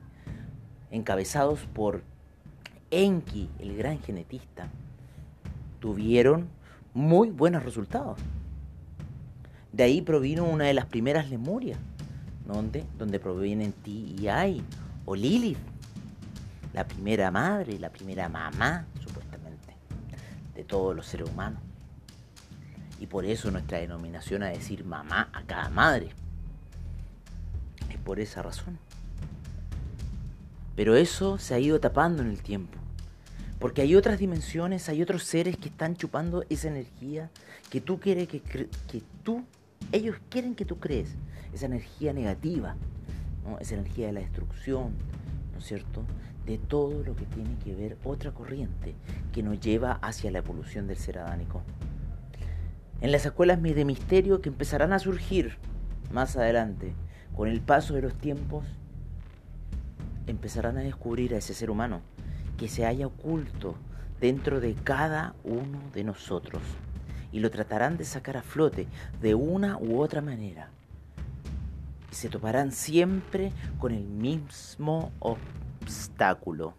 encabezados 0.92 1.60
por 1.74 2.04
Enki, 2.92 3.50
el 3.60 3.78
gran 3.78 4.00
genetista, 4.00 4.68
tuvieron 5.80 6.48
muy 6.94 7.30
buenos 7.30 7.64
resultados. 7.64 8.20
De 9.72 9.84
ahí 9.84 10.02
provino 10.02 10.46
una 10.46 10.66
de 10.66 10.74
las 10.74 10.86
primeras 10.86 11.30
Lemurias, 11.30 11.80
donde, 12.46 12.84
donde 12.98 13.20
provienen 13.20 13.72
Ti 13.72 14.16
y 14.20 14.28
Ai, 14.28 14.64
o 15.06 15.16
Lilith, 15.16 15.60
la 16.74 16.88
primera 16.88 17.30
madre, 17.32 17.78
la 17.78 17.90
primera 17.90 18.28
mamá, 18.28 18.86
supuestamente, 19.02 19.76
de 20.56 20.64
todos 20.64 20.96
los 20.96 21.06
seres 21.06 21.30
humanos. 21.30 21.62
Y 23.00 23.06
por 23.06 23.26
eso 23.26 23.50
nuestra 23.52 23.78
denominación 23.78 24.44
a 24.44 24.48
decir 24.48 24.84
mamá 24.84 25.30
a 25.32 25.44
cada 25.44 25.70
madre. 25.70 26.10
Es 27.90 27.98
por 27.98 28.20
esa 28.20 28.42
razón. 28.42 28.78
Pero 30.80 30.96
eso 30.96 31.38
se 31.38 31.54
ha 31.54 31.60
ido 31.60 31.82
tapando 31.82 32.22
en 32.22 32.30
el 32.30 32.42
tiempo. 32.42 32.80
Porque 33.60 33.82
hay 33.82 33.98
otras 33.98 34.18
dimensiones, 34.18 34.88
hay 34.88 35.02
otros 35.02 35.24
seres 35.24 35.58
que 35.58 35.68
están 35.68 35.98
chupando 35.98 36.46
esa 36.48 36.70
energía 36.70 37.30
que 37.70 37.82
tú 37.82 38.00
quieres 38.00 38.30
que, 38.30 38.40
que 38.40 39.04
tú, 39.22 39.44
ellos 39.92 40.16
quieren 40.30 40.56
que 40.56 40.64
tú 40.64 40.80
crees. 40.80 41.18
Esa 41.54 41.66
energía 41.66 42.14
negativa, 42.14 42.78
¿no? 43.44 43.60
esa 43.60 43.76
energía 43.76 44.08
de 44.08 44.14
la 44.14 44.20
destrucción, 44.22 44.94
¿no 45.52 45.60
es 45.60 45.66
cierto? 45.66 46.06
De 46.46 46.58
todo 46.58 47.04
lo 47.04 47.14
que 47.14 47.26
tiene 47.26 47.58
que 47.62 47.76
ver 47.76 47.98
otra 48.06 48.32
corriente 48.32 48.96
que 49.34 49.44
nos 49.44 49.60
lleva 49.60 50.00
hacia 50.02 50.32
la 50.32 50.38
evolución 50.38 50.88
del 50.88 50.96
ser 50.96 51.18
adánico. 51.18 51.62
En 53.02 53.12
las 53.12 53.26
escuelas 53.26 53.62
de 53.62 53.84
misterio 53.84 54.40
que 54.42 54.48
empezarán 54.48 54.94
a 54.94 55.00
surgir 55.00 55.58
más 56.14 56.38
adelante, 56.38 56.94
con 57.36 57.50
el 57.50 57.60
paso 57.60 57.96
de 57.96 58.02
los 58.02 58.14
tiempos, 58.14 58.64
empezarán 60.30 60.78
a 60.78 60.82
descubrir 60.82 61.34
a 61.34 61.38
ese 61.38 61.54
ser 61.54 61.70
humano 61.70 62.02
que 62.58 62.68
se 62.68 62.86
haya 62.86 63.08
oculto 63.08 63.76
dentro 64.20 64.60
de 64.60 64.74
cada 64.76 65.34
uno 65.44 65.80
de 65.94 66.04
nosotros 66.04 66.62
y 67.32 67.40
lo 67.40 67.52
tratarán 67.52 67.98
de 67.98 68.06
sacar 68.06 68.38
a 68.38 68.42
flote 68.42 68.88
de 69.22 69.36
una 69.36 69.78
u 69.78 70.00
otra 70.02 70.22
manera. 70.22 70.70
Y 72.12 72.16
se 72.16 72.30
toparán 72.30 72.72
siempre 72.72 73.52
con 73.78 73.94
el 73.94 74.04
mismo 74.04 75.12
obstáculo. 75.20 76.74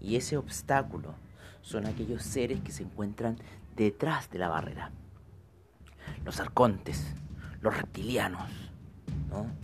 Y 0.00 0.16
ese 0.16 0.36
obstáculo 0.36 1.14
son 1.62 1.86
aquellos 1.86 2.22
seres 2.22 2.60
que 2.60 2.72
se 2.72 2.82
encuentran 2.82 3.36
detrás 3.74 4.30
de 4.30 4.38
la 4.38 4.48
barrera. 4.48 4.90
Los 6.24 6.40
arcontes, 6.40 7.14
los 7.62 7.74
reptilianos, 7.74 8.50
¿no? 9.30 9.63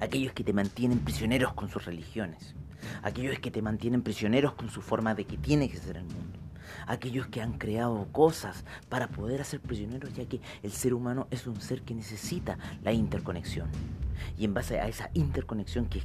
Aquellos 0.00 0.32
que 0.32 0.44
te 0.44 0.52
mantienen 0.52 0.98
prisioneros 0.98 1.52
con 1.52 1.68
sus 1.68 1.84
religiones, 1.84 2.54
aquellos 3.02 3.38
que 3.38 3.50
te 3.50 3.62
mantienen 3.62 4.02
prisioneros 4.02 4.54
con 4.54 4.70
su 4.70 4.82
forma 4.82 5.14
de 5.14 5.24
que 5.24 5.36
tiene 5.36 5.68
que 5.68 5.76
ser 5.76 5.98
el 5.98 6.04
mundo, 6.04 6.38
aquellos 6.86 7.26
que 7.28 7.42
han 7.42 7.58
creado 7.58 8.06
cosas 8.12 8.64
para 8.88 9.08
poder 9.08 9.40
hacer 9.40 9.60
prisioneros, 9.60 10.14
ya 10.14 10.24
que 10.26 10.40
el 10.62 10.72
ser 10.72 10.94
humano 10.94 11.26
es 11.30 11.46
un 11.46 11.60
ser 11.60 11.82
que 11.82 11.94
necesita 11.94 12.58
la 12.82 12.92
interconexión. 12.92 13.68
Y 14.38 14.44
en 14.44 14.54
base 14.54 14.80
a 14.80 14.88
esa 14.88 15.10
interconexión 15.14 15.86
que 15.86 16.02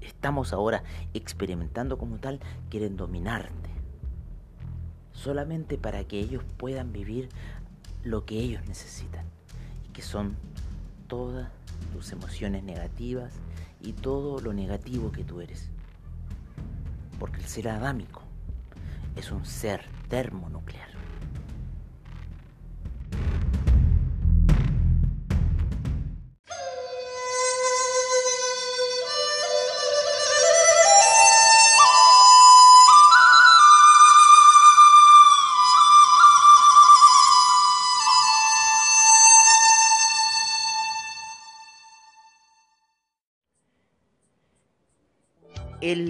estamos 0.00 0.52
ahora 0.52 0.82
experimentando 1.14 1.98
como 1.98 2.18
tal, 2.18 2.40
quieren 2.70 2.96
dominarte. 2.96 3.70
Solamente 5.12 5.78
para 5.78 6.04
que 6.04 6.20
ellos 6.20 6.44
puedan 6.56 6.92
vivir 6.92 7.28
lo 8.04 8.24
que 8.24 8.36
ellos 8.36 8.62
necesitan. 8.66 9.26
Y 9.86 9.92
que 9.92 10.02
son 10.02 10.36
todas 11.08 11.48
tus 11.92 12.12
emociones 12.12 12.62
negativas 12.62 13.34
y 13.80 13.92
todo 13.92 14.40
lo 14.40 14.52
negativo 14.52 15.12
que 15.12 15.24
tú 15.24 15.40
eres. 15.40 15.70
Porque 17.18 17.40
el 17.40 17.46
ser 17.46 17.68
adámico 17.68 18.22
es 19.16 19.30
un 19.32 19.44
ser 19.44 19.84
termonuclear. 20.08 20.88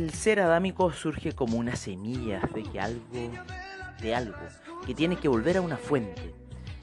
El 0.08 0.14
ser 0.14 0.40
adámico 0.40 0.90
surge 0.90 1.32
como 1.32 1.58
una 1.58 1.76
semilla 1.76 2.40
de 2.54 2.80
algo, 2.80 3.02
de 4.00 4.14
algo, 4.14 4.38
que 4.86 4.94
tiene 4.94 5.16
que 5.16 5.28
volver 5.28 5.58
a 5.58 5.60
una 5.60 5.76
fuente. 5.76 6.34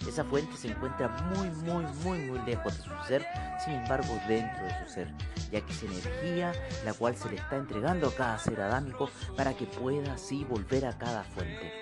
Esa 0.08 0.24
fuente 0.24 0.56
se 0.56 0.68
encuentra 0.68 1.08
muy, 1.08 1.50
muy, 1.50 1.86
muy, 2.04 2.20
muy 2.20 2.40
lejos 2.46 2.78
de 2.78 2.84
su 2.84 3.08
ser, 3.08 3.26
sin 3.64 3.74
embargo 3.74 4.16
dentro 4.28 4.64
de 4.64 4.86
su 4.86 4.94
ser, 4.94 5.12
ya 5.52 5.60
que 5.60 5.72
es 5.74 5.82
energía 5.82 6.54
la 6.86 6.94
cual 6.94 7.16
se 7.16 7.28
le 7.32 7.38
está 7.38 7.56
entregando 7.56 8.10
a 8.10 8.14
cada 8.14 8.38
ser 8.38 8.62
adámico 8.62 9.10
para 9.36 9.56
que 9.56 9.66
pueda 9.66 10.14
así 10.14 10.44
volver 10.44 10.86
a 10.86 10.96
cada 10.96 11.24
fuente. 11.24 11.74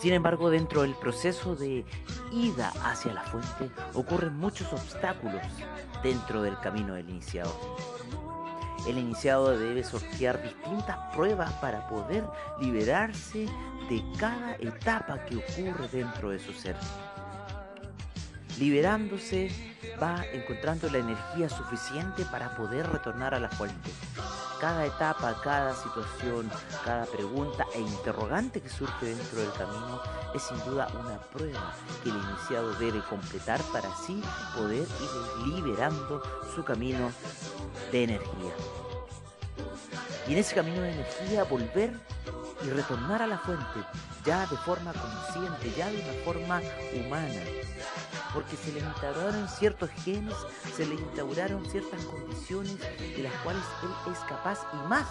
Sin 0.00 0.12
embargo, 0.12 0.50
dentro 0.50 0.82
del 0.82 0.94
proceso 0.94 1.56
de 1.56 1.84
ida 2.30 2.72
hacia 2.84 3.12
la 3.12 3.22
fuente 3.22 3.74
ocurren 3.92 4.36
muchos 4.36 4.72
obstáculos 4.72 5.42
dentro 6.04 6.42
del 6.42 6.60
camino 6.60 6.94
del 6.94 7.10
iniciado. 7.10 7.95
El 8.86 8.98
iniciado 8.98 9.58
debe 9.58 9.82
sortear 9.82 10.40
distintas 10.42 10.96
pruebas 11.14 11.52
para 11.54 11.86
poder 11.88 12.24
liberarse 12.60 13.46
de 13.88 14.02
cada 14.18 14.54
etapa 14.56 15.24
que 15.24 15.36
ocurre 15.36 15.88
dentro 15.92 16.30
de 16.30 16.38
su 16.38 16.52
ser. 16.52 16.76
Liberándose, 18.58 19.50
va 20.02 20.24
encontrando 20.32 20.88
la 20.90 20.98
energía 20.98 21.48
suficiente 21.48 22.24
para 22.24 22.56
poder 22.56 22.86
retornar 22.90 23.34
a 23.34 23.40
la 23.40 23.50
fuente. 23.50 23.90
Cada 24.60 24.86
etapa, 24.86 25.38
cada 25.42 25.74
situación, 25.74 26.50
cada 26.84 27.04
pregunta 27.04 27.66
e 27.74 27.80
interrogante 27.80 28.62
que 28.62 28.70
surge 28.70 29.06
dentro 29.06 29.40
del 29.40 29.52
camino 29.52 30.00
es 30.34 30.42
sin 30.42 30.58
duda 30.64 30.88
una 30.98 31.18
prueba 31.18 31.74
que 32.02 32.08
el 32.08 32.16
iniciado 32.16 32.72
debe 32.74 33.00
completar 33.00 33.60
para 33.72 33.92
así 33.92 34.22
poder 34.56 34.86
ir 35.44 35.54
liberando 35.54 36.22
su 36.54 36.64
camino 36.64 37.12
de 37.92 38.04
energía. 38.04 38.52
Y 40.26 40.32
en 40.32 40.38
ese 40.38 40.54
camino 40.54 40.80
de 40.80 40.92
energía 40.92 41.44
volver 41.44 41.92
y 42.62 42.70
retornar 42.70 43.22
a 43.22 43.26
la 43.26 43.38
fuente, 43.38 43.80
ya 44.24 44.46
de 44.46 44.56
forma 44.56 44.92
consciente, 44.92 45.72
ya 45.76 45.88
de 45.90 45.96
una 45.96 46.24
forma 46.24 46.60
humana. 46.94 47.40
Porque 48.32 48.56
se 48.56 48.72
le 48.72 48.80
instauraron 48.80 49.48
ciertos 49.48 49.90
genes, 50.04 50.34
se 50.74 50.86
le 50.86 50.94
instauraron 50.94 51.64
ciertas 51.70 52.04
condiciones 52.04 52.78
de 52.78 53.22
las 53.22 53.32
cuales 53.42 53.62
él 53.82 54.12
es 54.12 54.18
capaz 54.20 54.60
y 54.72 54.88
más 54.88 55.06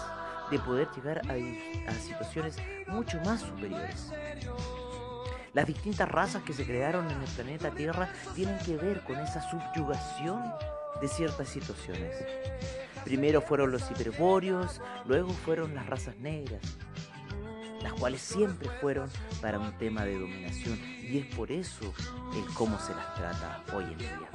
de 0.50 0.58
poder 0.60 0.88
llegar 0.94 1.22
a, 1.28 1.90
a 1.90 1.94
situaciones 1.94 2.56
mucho 2.86 3.18
más 3.24 3.40
superiores. 3.40 4.12
Las 5.52 5.66
distintas 5.66 6.08
razas 6.08 6.42
que 6.42 6.52
se 6.52 6.66
crearon 6.66 7.10
en 7.10 7.20
el 7.20 7.28
planeta 7.28 7.70
Tierra 7.70 8.10
tienen 8.34 8.58
que 8.58 8.76
ver 8.76 9.02
con 9.04 9.16
esa 9.16 9.40
subyugación 9.50 10.42
de 11.00 11.08
ciertas 11.08 11.48
situaciones. 11.48 12.14
Primero 13.04 13.40
fueron 13.40 13.70
los 13.70 13.90
hiperbóreos, 13.90 14.80
luego 15.06 15.30
fueron 15.30 15.74
las 15.74 15.86
razas 15.86 16.16
negras, 16.16 16.60
las 17.82 17.92
cuales 17.94 18.20
siempre 18.20 18.68
fueron 18.80 19.10
para 19.40 19.58
un 19.58 19.72
tema 19.78 20.04
de 20.04 20.18
dominación 20.18 20.78
y 21.00 21.18
es 21.18 21.34
por 21.34 21.50
eso 21.52 21.92
el 22.34 22.54
cómo 22.54 22.78
se 22.78 22.94
las 22.94 23.14
trata 23.14 23.62
hoy 23.74 23.84
en 23.84 23.98
día. 23.98 24.30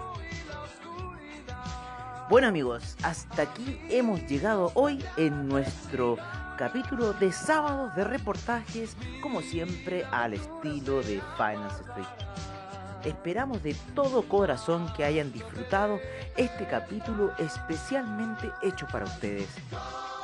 Bueno 2.30 2.48
amigos, 2.48 2.96
hasta 3.04 3.42
aquí 3.42 3.78
hemos 3.90 4.22
llegado 4.22 4.72
hoy 4.76 5.04
en 5.18 5.50
nuestro 5.50 6.18
capítulo 6.58 7.12
de 7.14 7.34
sábados 7.34 7.94
de 7.96 8.06
reportajes, 8.06 8.96
como 9.22 9.42
siempre 9.42 10.06
al 10.12 10.36
estilo 10.36 11.02
de 11.02 11.22
Finance 11.36 11.84
Street. 11.90 12.08
Esperamos 13.04 13.62
de 13.64 13.76
todo 13.96 14.22
corazón 14.30 14.94
que 14.96 15.04
hayan 15.04 15.34
disfrutado 15.34 16.00
este 16.38 16.68
capítulo 16.68 17.34
especialmente 17.38 18.50
hecho 18.62 18.88
para 18.88 19.06
ustedes 19.06 19.50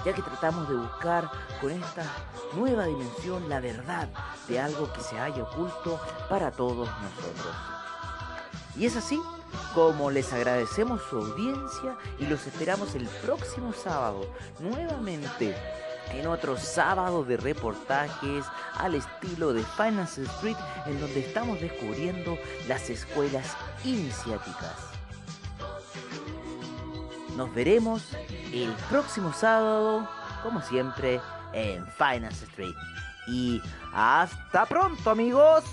ya 0.07 0.13
que 0.13 0.21
tratamos 0.21 0.69
de 0.69 0.75
buscar 0.75 1.29
con 1.59 1.69
esta 1.69 2.05
nueva 2.53 2.85
dimensión 2.85 3.49
la 3.49 3.59
verdad 3.59 4.07
de 4.47 4.57
algo 4.57 4.89
que 4.93 5.01
se 5.01 5.19
haya 5.19 5.43
oculto 5.43 5.99
para 6.29 6.49
todos 6.49 6.87
nosotros. 6.87 7.53
Y 8.77 8.85
es 8.85 8.95
así 8.95 9.21
como 9.75 10.09
les 10.09 10.31
agradecemos 10.31 11.01
su 11.09 11.17
audiencia 11.17 11.97
y 12.19 12.25
los 12.25 12.47
esperamos 12.47 12.95
el 12.95 13.05
próximo 13.21 13.73
sábado 13.73 14.33
nuevamente 14.59 15.53
en 16.13 16.25
otro 16.27 16.55
sábado 16.55 17.25
de 17.25 17.35
reportajes 17.35 18.45
al 18.77 18.95
estilo 18.95 19.51
de 19.51 19.61
Finance 19.75 20.23
Street 20.23 20.55
en 20.85 21.01
donde 21.01 21.19
estamos 21.19 21.59
descubriendo 21.59 22.37
las 22.69 22.89
escuelas 22.89 23.57
iniciáticas. 23.83 24.87
Nos 27.35 27.53
veremos 27.53 28.03
el 28.53 28.73
próximo 28.89 29.33
sábado, 29.33 30.10
como 30.43 30.62
siempre, 30.62 31.21
en 31.53 31.86
Finance 31.88 32.45
Street. 32.45 32.75
Y 33.27 33.62
hasta 33.93 34.65
pronto 34.65 35.10
amigos. 35.10 35.63